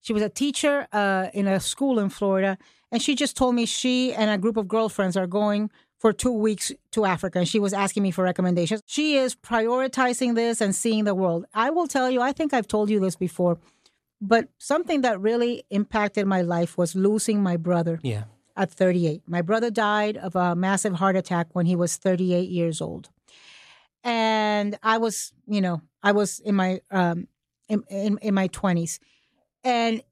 she 0.00 0.12
was 0.12 0.22
a 0.22 0.28
teacher 0.28 0.88
uh, 0.92 1.28
in 1.32 1.46
a 1.46 1.60
school 1.60 1.98
in 2.00 2.08
Florida, 2.08 2.58
and 2.90 3.00
she 3.00 3.14
just 3.14 3.36
told 3.36 3.54
me 3.54 3.66
she 3.66 4.12
and 4.12 4.30
a 4.30 4.38
group 4.38 4.56
of 4.56 4.66
girlfriends 4.66 5.16
are 5.16 5.28
going 5.28 5.70
for 5.98 6.12
two 6.12 6.32
weeks 6.32 6.72
to 6.90 7.04
Africa. 7.04 7.38
And 7.38 7.48
she 7.48 7.60
was 7.60 7.72
asking 7.72 8.02
me 8.02 8.10
for 8.10 8.24
recommendations. 8.24 8.82
She 8.86 9.16
is 9.16 9.36
prioritizing 9.36 10.34
this 10.34 10.60
and 10.60 10.74
seeing 10.74 11.04
the 11.04 11.14
world. 11.14 11.44
I 11.54 11.70
will 11.70 11.86
tell 11.86 12.10
you, 12.10 12.20
I 12.20 12.32
think 12.32 12.52
I've 12.52 12.66
told 12.66 12.90
you 12.90 12.98
this 12.98 13.14
before, 13.14 13.58
but 14.24 14.48
something 14.58 15.00
that 15.02 15.20
really 15.20 15.64
impacted 15.70 16.26
my 16.26 16.40
life 16.42 16.78
was 16.78 16.94
losing 16.94 17.42
my 17.42 17.56
brother 17.56 17.98
Yeah. 18.02 18.24
at 18.56 18.70
38. 18.70 19.22
My 19.26 19.42
brother 19.42 19.68
died 19.70 20.16
of 20.16 20.36
a 20.36 20.54
massive 20.54 20.94
heart 20.94 21.16
attack 21.16 21.48
when 21.52 21.66
he 21.66 21.74
was 21.76 21.96
38 21.96 22.48
years 22.48 22.80
old. 22.80 23.10
And 24.04 24.78
I 24.82 24.98
was, 24.98 25.32
you 25.46 25.60
know, 25.60 25.82
I 26.02 26.12
was 26.12 26.38
in 26.40 26.54
my 26.54 26.80
um 26.90 27.26
in 27.68 27.82
in, 27.90 28.18
in 28.22 28.34
my 28.34 28.48
20s. 28.48 28.98
And 29.64 30.02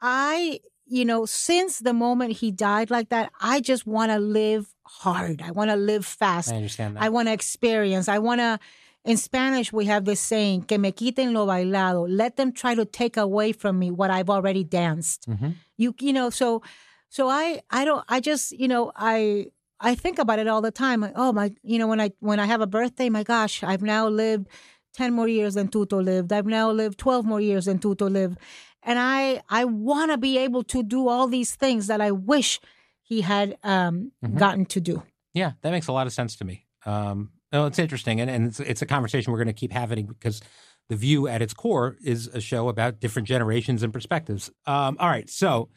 I, 0.00 0.60
you 0.86 1.04
know, 1.04 1.26
since 1.26 1.78
the 1.80 1.92
moment 1.92 2.32
he 2.38 2.50
died 2.52 2.90
like 2.90 3.08
that, 3.08 3.32
I 3.40 3.60
just 3.60 3.86
want 3.86 4.12
to 4.12 4.18
live 4.18 4.72
hard. 4.84 5.42
I 5.42 5.50
want 5.50 5.70
to 5.70 5.76
live 5.76 6.04
fast. 6.06 6.52
I 6.52 6.56
understand 6.56 6.96
that. 6.96 7.02
I 7.02 7.08
want 7.08 7.28
to 7.28 7.32
experience. 7.32 8.08
I 8.08 8.18
want 8.18 8.40
to. 8.40 8.58
In 9.06 9.16
Spanish, 9.16 9.72
we 9.72 9.84
have 9.86 10.04
this 10.04 10.20
saying, 10.20 10.62
"Que 10.68 10.78
me 10.78 10.90
quiten 10.92 11.32
lo 11.32 11.46
bailado." 11.46 12.06
Let 12.08 12.36
them 12.36 12.50
try 12.52 12.74
to 12.74 12.84
take 12.84 13.16
away 13.16 13.52
from 13.52 13.78
me 13.78 13.90
what 13.90 14.10
I've 14.10 14.28
already 14.28 14.64
danced. 14.64 15.28
Mhm. 15.28 15.54
You, 15.76 15.94
you 16.00 16.12
know, 16.12 16.28
so, 16.30 16.62
so 17.08 17.28
I, 17.28 17.62
I 17.70 17.84
don't, 17.84 18.04
I 18.08 18.18
just, 18.20 18.50
you 18.52 18.66
know, 18.66 18.90
I, 18.96 19.46
I 19.80 19.94
think 19.94 20.18
about 20.18 20.38
it 20.40 20.48
all 20.48 20.60
the 20.60 20.72
time. 20.72 21.00
Like, 21.02 21.12
oh 21.14 21.32
my, 21.32 21.52
you 21.62 21.78
know, 21.78 21.86
when 21.86 22.00
I, 22.00 22.10
when 22.18 22.40
I 22.40 22.46
have 22.46 22.60
a 22.60 22.66
birthday, 22.66 23.08
my 23.08 23.22
gosh, 23.22 23.62
I've 23.62 23.82
now 23.82 24.08
lived 24.08 24.48
ten 24.92 25.12
more 25.12 25.28
years 25.28 25.54
than 25.54 25.68
Tuto 25.68 26.02
lived. 26.02 26.32
I've 26.32 26.46
now 26.46 26.70
lived 26.72 26.98
twelve 26.98 27.24
more 27.24 27.40
years 27.40 27.66
than 27.66 27.78
Tuto 27.78 28.10
lived, 28.10 28.38
and 28.82 28.98
I, 28.98 29.40
I 29.48 29.64
want 29.66 30.10
to 30.10 30.18
be 30.18 30.36
able 30.38 30.64
to 30.64 30.82
do 30.82 31.06
all 31.08 31.28
these 31.28 31.54
things 31.54 31.86
that 31.86 32.00
I 32.00 32.10
wish 32.10 32.58
he 33.02 33.20
had 33.20 33.56
um, 33.62 34.10
gotten 34.34 34.64
to 34.66 34.80
do. 34.80 35.02
Yeah, 35.32 35.52
that 35.62 35.70
makes 35.70 35.86
a 35.86 35.92
lot 35.92 36.08
of 36.08 36.12
sense 36.12 36.34
to 36.36 36.44
me. 36.44 36.64
Um, 36.84 37.30
well, 37.52 37.66
it's 37.66 37.78
interesting, 37.78 38.20
and, 38.20 38.30
and 38.30 38.48
it's, 38.48 38.60
it's 38.60 38.82
a 38.82 38.86
conversation 38.86 39.32
we're 39.32 39.38
going 39.38 39.46
to 39.48 39.52
keep 39.52 39.72
having 39.72 40.06
because 40.06 40.40
the 40.88 40.96
View, 40.96 41.26
at 41.26 41.42
its 41.42 41.54
core, 41.54 41.96
is 42.02 42.28
a 42.28 42.40
show 42.40 42.68
about 42.68 43.00
different 43.00 43.26
generations 43.26 43.82
and 43.82 43.92
perspectives. 43.92 44.50
Um, 44.66 44.96
all 45.00 45.08
right, 45.08 45.28
so 45.28 45.68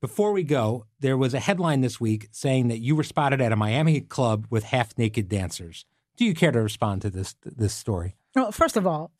before 0.00 0.32
we 0.32 0.42
go, 0.42 0.86
there 0.98 1.16
was 1.16 1.34
a 1.34 1.40
headline 1.40 1.80
this 1.80 2.00
week 2.00 2.28
saying 2.30 2.68
that 2.68 2.78
you 2.78 2.96
were 2.96 3.02
spotted 3.02 3.40
at 3.40 3.52
a 3.52 3.56
Miami 3.56 4.00
club 4.00 4.46
with 4.50 4.64
half-naked 4.64 5.28
dancers. 5.28 5.84
Do 6.16 6.24
you 6.24 6.34
care 6.34 6.52
to 6.52 6.60
respond 6.60 7.02
to 7.02 7.10
this 7.10 7.34
this 7.44 7.72
story? 7.72 8.16
Well, 8.34 8.52
first 8.52 8.76
of 8.76 8.86
all, 8.86 9.10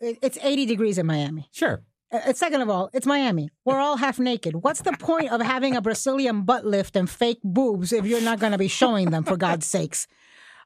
it's 0.00 0.38
eighty 0.42 0.66
degrees 0.66 0.98
in 0.98 1.06
Miami. 1.06 1.48
Sure. 1.52 1.82
Uh, 2.12 2.32
second 2.32 2.60
of 2.60 2.68
all, 2.68 2.90
it's 2.92 3.06
Miami. 3.06 3.50
We're 3.64 3.78
all 3.78 3.96
half 3.96 4.18
naked. 4.18 4.56
What's 4.56 4.82
the 4.82 4.92
point 4.92 5.30
of 5.30 5.40
having 5.40 5.76
a 5.76 5.80
Brazilian 5.80 6.42
butt 6.42 6.66
lift 6.66 6.96
and 6.96 7.08
fake 7.08 7.38
boobs 7.44 7.92
if 7.92 8.04
you're 8.04 8.20
not 8.20 8.40
going 8.40 8.50
to 8.50 8.58
be 8.58 8.66
showing 8.66 9.10
them? 9.10 9.22
For 9.22 9.36
God's 9.36 9.66
sakes. 9.66 10.08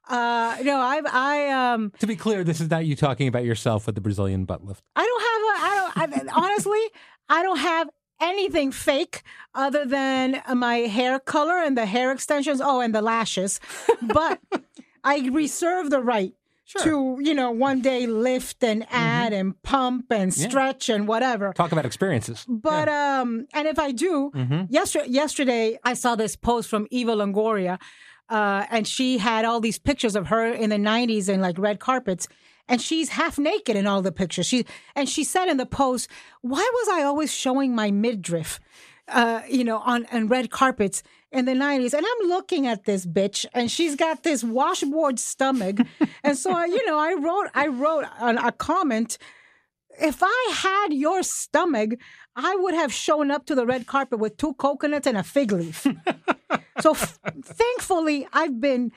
Uh, 0.08 0.56
no, 0.62 0.76
I, 0.78 1.00
I, 1.10 1.72
um, 1.72 1.92
To 1.98 2.06
be 2.06 2.16
clear, 2.16 2.44
this 2.44 2.60
is 2.60 2.70
not 2.70 2.84
you 2.86 2.94
talking 2.96 3.26
about 3.28 3.44
yourself 3.44 3.86
with 3.86 3.94
the 3.94 4.00
Brazilian 4.00 4.44
butt 4.44 4.64
lift. 4.64 4.82
I 4.96 5.02
don't 5.04 5.22
have 5.22 5.42
a, 5.42 5.96
I 6.02 6.06
don't, 6.06 6.30
I, 6.30 6.32
honestly, 6.44 6.80
I 7.28 7.42
don't 7.42 7.58
have 7.58 7.88
anything 8.20 8.70
fake 8.72 9.22
other 9.54 9.84
than 9.84 10.42
my 10.54 10.76
hair 10.76 11.18
color 11.18 11.58
and 11.58 11.76
the 11.76 11.86
hair 11.86 12.12
extensions. 12.12 12.60
Oh, 12.62 12.80
and 12.80 12.94
the 12.94 13.02
lashes. 13.02 13.60
But 14.02 14.40
I 15.04 15.28
reserve 15.32 15.90
the 15.90 16.00
right 16.00 16.32
to, 16.78 17.18
you 17.20 17.34
know, 17.34 17.50
one 17.50 17.82
day 17.82 18.06
lift 18.06 18.64
and 18.64 18.86
add 18.90 19.32
and 19.32 19.60
pump 19.62 20.06
and 20.10 20.34
Yeah. 20.36 20.48
stretch 20.48 20.88
and 20.88 21.06
whatever. 21.06 21.52
Talk 21.52 21.72
about 21.72 21.84
experiences. 21.86 22.44
But 22.48 22.88
um, 22.88 23.46
and 23.52 23.68
if 23.68 23.78
I 23.78 23.92
do, 23.92 24.30
Mhm. 24.34 24.66
yesterday 24.70 25.08
yesterday 25.08 25.78
I 25.84 25.94
saw 25.94 26.14
this 26.16 26.36
post 26.36 26.68
from 26.70 26.86
Eva 26.90 27.12
Longoria, 27.14 27.78
uh, 28.28 28.66
and 28.70 28.86
she 28.86 29.18
had 29.18 29.44
all 29.44 29.60
these 29.60 29.78
pictures 29.78 30.16
of 30.16 30.28
her 30.28 30.46
in 30.46 30.70
the 30.70 30.76
'90s 30.76 31.28
and 31.28 31.42
like 31.42 31.58
red 31.58 31.80
carpets, 31.80 32.28
and 32.68 32.80
she's 32.80 33.10
half 33.10 33.38
naked 33.38 33.76
in 33.76 33.86
all 33.86 34.02
the 34.02 34.12
pictures. 34.12 34.46
She 34.46 34.64
and 34.94 35.08
she 35.08 35.24
said 35.24 35.48
in 35.48 35.56
the 35.56 35.66
post, 35.66 36.08
"Why 36.40 36.68
was 36.72 36.88
I 36.88 37.02
always 37.02 37.32
showing 37.32 37.74
my 37.74 37.90
midriff?" 37.90 38.60
Uh, 39.06 39.42
you 39.48 39.64
know, 39.64 39.78
on 39.78 40.06
on 40.12 40.28
red 40.28 40.50
carpets 40.50 41.02
in 41.30 41.44
the 41.44 41.52
'90s, 41.52 41.92
and 41.92 42.06
I'm 42.06 42.28
looking 42.28 42.66
at 42.66 42.84
this 42.84 43.04
bitch, 43.04 43.44
and 43.52 43.70
she's 43.70 43.96
got 43.96 44.22
this 44.22 44.42
washboard 44.42 45.18
stomach, 45.18 45.78
and 46.24 46.38
so 46.38 46.52
I, 46.52 46.66
you 46.66 46.84
know, 46.86 46.98
I 46.98 47.14
wrote, 47.14 47.48
I 47.54 47.66
wrote 47.66 48.06
an, 48.20 48.38
a 48.38 48.52
comment 48.52 49.18
if 50.00 50.22
I 50.22 50.50
had 50.52 50.92
your 50.92 51.22
stomach, 51.22 51.92
I 52.36 52.56
would 52.56 52.74
have 52.74 52.92
shown 52.92 53.30
up 53.30 53.46
to 53.46 53.54
the 53.54 53.66
red 53.66 53.86
carpet 53.86 54.18
with 54.18 54.36
two 54.36 54.54
coconuts 54.54 55.06
and 55.06 55.16
a 55.16 55.22
fig 55.22 55.52
leaf. 55.52 55.86
so 56.80 56.92
f- 56.92 57.18
thankfully, 57.42 58.26
I've 58.32 58.60
been 58.60 58.92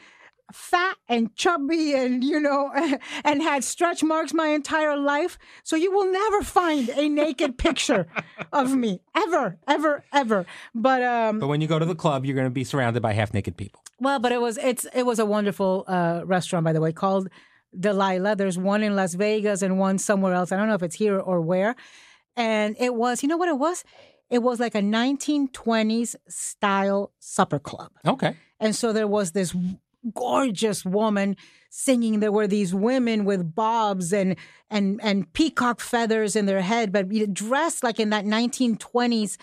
fat 0.53 0.95
and 1.09 1.35
chubby 1.35 1.93
and 1.93 2.23
you 2.23 2.39
know 2.39 2.71
and 3.25 3.41
had 3.41 3.65
stretch 3.65 4.01
marks 4.01 4.33
my 4.33 4.47
entire 4.47 4.95
life 4.95 5.37
so 5.63 5.75
you 5.75 5.91
will 5.91 6.09
never 6.09 6.41
find 6.41 6.87
a 6.91 7.09
naked 7.09 7.57
picture 7.57 8.07
of 8.53 8.73
me 8.73 9.01
ever 9.13 9.57
ever 9.67 10.05
ever 10.13 10.45
but 10.73 11.03
um 11.03 11.39
But 11.39 11.47
when 11.47 11.59
you 11.59 11.67
go 11.67 11.77
to 11.79 11.85
the 11.85 11.95
club, 11.95 12.25
you're 12.25 12.33
going 12.35 12.47
to 12.47 12.49
be 12.49 12.63
surrounded 12.63 13.01
by 13.01 13.11
half-naked 13.11 13.57
people. 13.57 13.81
well, 13.99 14.19
but 14.19 14.31
it 14.31 14.39
was 14.39 14.57
it's 14.57 14.85
it 14.95 15.03
was 15.03 15.19
a 15.19 15.25
wonderful 15.25 15.83
uh, 15.85 16.21
restaurant, 16.23 16.63
by 16.63 16.71
the 16.71 16.79
way, 16.79 16.93
called 16.93 17.27
Delilah. 17.77 18.37
There's 18.37 18.57
one 18.57 18.83
in 18.83 18.95
Las 18.95 19.15
Vegas 19.15 19.61
and 19.61 19.77
one 19.77 19.97
somewhere 19.97 20.33
else. 20.33 20.53
I 20.53 20.55
don't 20.57 20.69
know 20.69 20.75
if 20.75 20.83
it's 20.83 20.95
here 20.95 21.19
or 21.19 21.41
where. 21.41 21.75
And 22.37 22.77
it 22.79 22.95
was, 22.95 23.21
you 23.21 23.27
know 23.27 23.35
what 23.37 23.49
it 23.49 23.57
was? 23.59 23.83
It 24.29 24.39
was 24.39 24.59
like 24.59 24.75
a 24.75 24.81
1920s 24.81 26.15
style 26.27 27.11
supper 27.19 27.59
club. 27.59 27.91
Okay. 28.05 28.35
And 28.59 28.75
so 28.75 28.91
there 28.91 29.07
was 29.07 29.31
this 29.31 29.55
gorgeous 30.13 30.85
woman 30.85 31.37
singing. 31.69 32.19
There 32.19 32.31
were 32.31 32.47
these 32.47 32.73
women 32.73 33.25
with 33.25 33.55
bobs 33.55 34.13
and 34.13 34.35
and 34.69 34.99
and 35.03 35.31
peacock 35.33 35.79
feathers 35.79 36.35
in 36.35 36.45
their 36.45 36.61
head, 36.61 36.91
but 36.91 37.09
dressed 37.33 37.83
like 37.83 37.99
in 37.99 38.09
that 38.09 38.25
1920s 38.25 39.37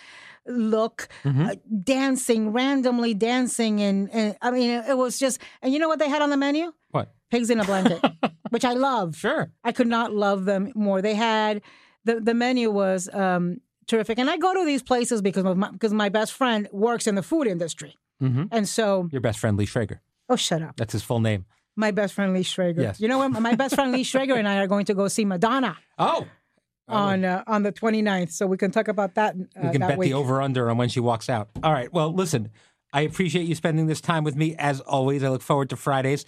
look, 0.47 1.09
uh, 1.25 1.55
dancing 1.83 2.53
randomly, 2.53 3.14
dancing, 3.14 3.81
and, 3.81 4.11
and 4.12 4.37
I 4.42 4.51
mean, 4.51 4.70
it 4.70 4.97
was 4.97 5.18
just. 5.18 5.40
And 5.62 5.73
you 5.73 5.79
know 5.79 5.88
what 5.88 5.99
they 5.99 6.09
had 6.09 6.23
on 6.23 6.31
the 6.31 6.37
menu? 6.37 6.73
What? 6.90 7.12
Pigs 7.31 7.51
in 7.51 7.61
a 7.61 7.64
blanket, 7.64 8.03
which 8.51 8.64
I 8.64 8.73
love. 8.73 9.16
Sure. 9.16 9.51
I 9.64 9.73
could 9.73 9.87
not 9.87 10.12
love 10.12 10.44
them 10.44 10.73
more. 10.75 11.03
They 11.03 11.14
had 11.14 11.62
the 12.05 12.20
the 12.20 12.35
menu 12.35 12.70
was 12.70 13.09
um, 13.12 13.61
terrific, 13.87 14.18
and 14.18 14.29
I 14.31 14.37
go 14.37 14.55
to 14.55 14.64
these 14.64 14.83
places 14.83 15.23
because 15.23 15.44
of 15.44 15.57
my, 15.57 15.70
because 15.70 15.92
my 15.92 16.09
best 16.09 16.33
friend 16.33 16.68
works 16.73 17.07
in 17.07 17.14
the 17.14 17.23
food 17.23 17.47
industry, 17.47 17.97
Mhm. 18.23 18.49
and 18.51 18.68
so 18.68 19.09
Your 19.12 19.20
best 19.20 19.38
friend 19.38 19.57
Lee 19.57 19.66
Schrager. 19.66 19.99
oh, 20.29 20.37
shut 20.37 20.62
up, 20.62 20.77
That's 20.77 20.92
his 20.92 21.03
full 21.03 21.20
name. 21.20 21.44
my 21.77 21.90
best 21.90 22.14
friend 22.14 22.33
Lee 22.33 22.42
Schrager. 22.44 22.83
Yes. 22.83 23.01
You 23.01 23.09
know 23.09 23.18
what? 23.18 23.31
My 23.40 23.55
best 23.55 23.75
friend 23.75 23.92
Lee 23.92 24.05
Schrager 24.05 24.37
and 24.37 24.47
I 24.49 24.57
are 24.59 24.66
going 24.66 24.85
to 24.87 24.94
go 24.94 25.09
see 25.09 25.25
Madonna 25.25 25.77
Oh. 25.99 26.27
on 26.88 27.25
uh, 27.25 27.42
on 27.47 27.62
the 27.62 27.73
29th, 27.73 28.31
so 28.33 28.47
we 28.47 28.57
can 28.57 28.70
talk 28.70 28.88
about 28.88 29.14
that. 29.14 29.35
Uh, 29.35 29.61
We 29.64 29.70
can 29.73 29.81
that 29.81 29.88
bet 29.88 29.99
week. 29.99 30.11
the 30.11 30.14
over 30.14 30.40
under 30.42 30.70
on 30.70 30.77
when 30.77 30.88
she 30.88 31.01
walks 31.01 31.29
out. 31.29 31.49
All 31.62 31.73
right. 31.73 31.92
Well, 31.92 32.12
listen, 32.12 32.51
I 32.92 33.01
appreciate 33.03 33.47
you 33.47 33.55
spending 33.55 33.87
this 33.87 34.01
time 34.01 34.23
with 34.23 34.37
me. 34.37 34.55
As 34.57 34.81
always, 34.81 35.25
I 35.25 35.29
look 35.29 35.42
forward 35.42 35.70
to 35.70 35.77
Fridays. 35.77 36.25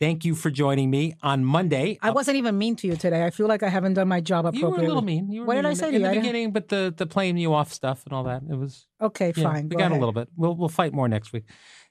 Thank 0.00 0.24
you 0.24 0.36
for 0.36 0.48
joining 0.50 0.90
me 0.90 1.14
on 1.24 1.44
Monday. 1.44 1.98
I 2.00 2.10
wasn't 2.10 2.36
even 2.36 2.56
mean 2.56 2.76
to 2.76 2.86
you 2.86 2.94
today. 2.94 3.24
I 3.24 3.30
feel 3.30 3.48
like 3.48 3.64
I 3.64 3.68
haven't 3.68 3.94
done 3.94 4.06
my 4.06 4.20
job 4.20 4.46
appropriately. 4.46 4.68
you 4.68 4.76
were 4.76 4.84
a 4.84 4.86
little 4.86 5.02
mean. 5.02 5.32
You 5.32 5.40
were 5.40 5.46
what 5.48 5.54
did 5.56 5.66
I 5.66 5.74
say 5.74 5.86
the, 5.86 5.90
to 5.90 5.96
in 5.96 6.02
the 6.02 6.20
beginning? 6.20 6.52
But 6.52 6.68
the 6.68 6.94
the 6.96 7.06
playing 7.06 7.36
you 7.36 7.52
off 7.52 7.72
stuff 7.72 8.04
and 8.04 8.12
all 8.12 8.22
that. 8.24 8.42
It 8.48 8.56
was 8.56 8.86
Okay, 9.02 9.32
yeah, 9.36 9.42
fine. 9.42 9.64
We 9.64 9.70
go 9.70 9.78
got 9.78 9.86
ahead. 9.86 9.92
a 9.96 10.00
little 10.00 10.12
bit. 10.12 10.28
We'll 10.36 10.54
we'll 10.54 10.68
fight 10.68 10.92
more 10.92 11.08
next 11.08 11.32
week. 11.32 11.44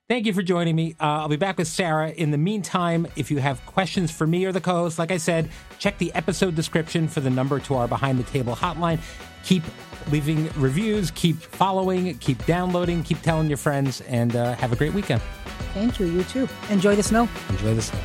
Thank 0.07 0.25
you 0.25 0.31
for 0.31 0.41
joining 0.41 0.73
me. 0.77 0.95
Uh, 1.01 1.03
I'll 1.03 1.27
be 1.27 1.35
back 1.35 1.57
with 1.57 1.67
Sarah. 1.67 2.11
In 2.11 2.31
the 2.31 2.37
meantime, 2.37 3.07
if 3.17 3.29
you 3.29 3.39
have 3.39 3.65
questions 3.65 4.09
for 4.09 4.25
me 4.25 4.45
or 4.45 4.53
the 4.53 4.61
co-host, 4.61 4.97
like 4.97 5.11
I 5.11 5.17
said, 5.17 5.49
check 5.79 5.97
the 5.97 6.13
episode 6.13 6.55
description 6.55 7.09
for 7.09 7.19
the 7.19 7.29
number 7.29 7.59
to 7.59 7.75
our 7.75 7.89
behind 7.89 8.17
the 8.17 8.23
table 8.23 8.55
hotline. 8.55 8.99
Keep 9.43 9.63
leaving 10.09 10.49
reviews, 10.55 11.11
keep 11.11 11.37
following, 11.37 12.17
keep 12.19 12.45
downloading, 12.45 13.03
keep 13.03 13.21
telling 13.21 13.47
your 13.47 13.57
friends, 13.57 14.01
and 14.01 14.35
uh, 14.35 14.55
have 14.55 14.71
a 14.71 14.75
great 14.75 14.93
weekend. 14.93 15.21
Thank 15.73 15.99
you. 15.99 16.07
You 16.07 16.23
too. 16.23 16.47
Enjoy 16.69 16.95
the 16.95 17.03
snow. 17.03 17.27
Enjoy 17.49 17.73
the 17.73 17.81
snow. 17.81 17.99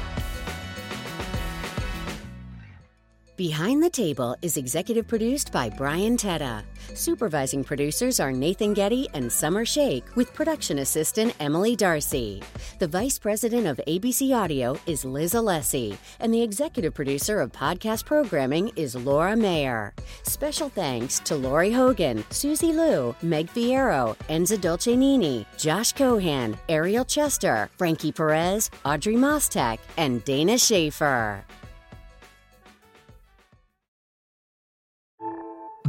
Behind 3.37 3.83
the 3.83 3.89
Table 3.89 4.37
is 4.43 4.59
executive 4.59 5.09
produced 5.09 5.53
by 5.53 5.71
Brian 5.71 6.19
Teta. 6.19 6.63
Supervising 6.93 7.65
producers 7.65 8.21
are 8.21 8.31
Nathan 8.31 8.75
Getty 8.75 9.09
and 9.15 9.33
Summer 9.33 9.65
Shake, 9.65 10.05
with 10.17 10.35
production 10.35 10.81
assistant 10.81 11.35
Emily 11.41 11.75
Darcy. 11.75 12.43
The 12.79 12.87
vice 12.87 13.19
president 13.19 13.67
of 13.67 13.81
ABC 13.89 14.37
Audio 14.37 14.79
is 14.87 15.07
Liz 15.07 15.33
Alessi, 15.33 15.97
and 16.21 16.33
the 16.33 16.43
executive 16.43 16.93
producer 16.93 17.41
of 17.41 17.53
podcast 17.53 18.05
programming 18.05 18.71
is 18.77 18.95
Laura 18.95 19.35
Mayer. 19.35 19.95
Special 20.25 20.69
thanks 20.69 21.19
to 21.21 21.35
Lori 21.35 21.73
Hogan, 21.73 22.23
Susie 22.29 22.75
Liu, 22.75 23.17
Meg 23.23 23.49
Fierro, 23.49 24.15
Enza 24.29 24.59
Dolcenini, 24.59 25.47
Josh 25.57 25.93
Cohan, 25.93 26.59
Ariel 26.69 27.07
Chester, 27.07 27.71
Frankie 27.79 28.13
Perez, 28.13 28.71
Audrey 28.85 29.15
Mostek, 29.15 29.79
and 29.97 30.23
Dana 30.27 30.59
Schaefer. 30.59 31.47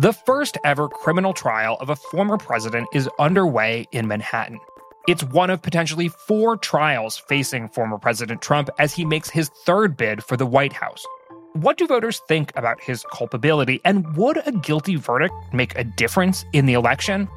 The 0.03 0.11
first 0.11 0.57
ever 0.65 0.89
criminal 0.89 1.31
trial 1.31 1.77
of 1.79 1.89
a 1.89 1.95
former 1.95 2.37
president 2.37 2.89
is 2.93 3.09
underway 3.19 3.87
in 3.93 4.05
Manhattan. 4.05 4.59
It's 5.07 5.23
one 5.23 5.49
of 5.49 5.61
potentially 5.61 6.09
four 6.09 6.57
trials 6.57 7.17
facing 7.17 7.69
former 7.69 7.97
President 7.97 8.41
Trump 8.41 8.69
as 8.79 8.91
he 8.93 9.05
makes 9.05 9.29
his 9.29 9.47
third 9.65 9.95
bid 9.95 10.21
for 10.21 10.35
the 10.35 10.45
White 10.45 10.73
House. 10.73 11.05
What 11.53 11.77
do 11.77 11.87
voters 11.87 12.21
think 12.27 12.51
about 12.57 12.81
his 12.81 13.05
culpability, 13.13 13.79
and 13.85 14.13
would 14.17 14.45
a 14.45 14.51
guilty 14.51 14.97
verdict 14.97 15.35
make 15.53 15.73
a 15.77 15.85
difference 15.85 16.43
in 16.51 16.65
the 16.65 16.73
election? 16.73 17.29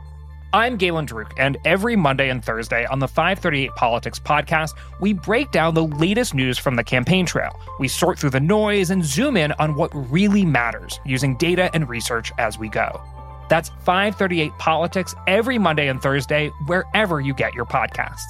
I'm 0.53 0.77
Galen 0.77 1.07
Druke, 1.07 1.33
and 1.39 1.57
every 1.65 1.97
Monday 1.97 2.31
and 2.31 2.45
Thursday 2.45 2.87
on 2.87 2.99
the 2.99 3.09
538 3.09 3.71
Politics 3.75 4.19
podcast, 4.19 4.75
we 5.01 5.13
break 5.13 5.51
down 5.51 5.75
the 5.75 5.85
latest 5.87 6.35
news 6.35 6.57
from 6.57 6.77
the 6.77 6.85
campaign 6.85 7.27
trail. 7.27 7.59
We 7.79 7.89
sort 7.89 8.19
through 8.19 8.31
the 8.31 8.41
noise 8.41 8.91
and 8.91 9.05
zoom 9.05 9.37
in 9.37 9.53
on 9.53 9.75
what 9.75 9.91
really 9.93 10.45
matters 10.45 11.01
using 11.05 11.37
data 11.37 11.69
and 11.75 11.89
research 11.89 12.33
as 12.39 12.59
we 12.59 12.69
go. 12.69 13.01
That's 13.49 13.71
538 13.81 14.53
Politics 14.59 15.15
every 15.27 15.59
Monday 15.59 15.89
and 15.89 16.01
Thursday, 16.01 16.49
wherever 16.67 17.21
you 17.21 17.35
get 17.35 17.55
your 17.55 17.67
podcasts. 17.67 18.23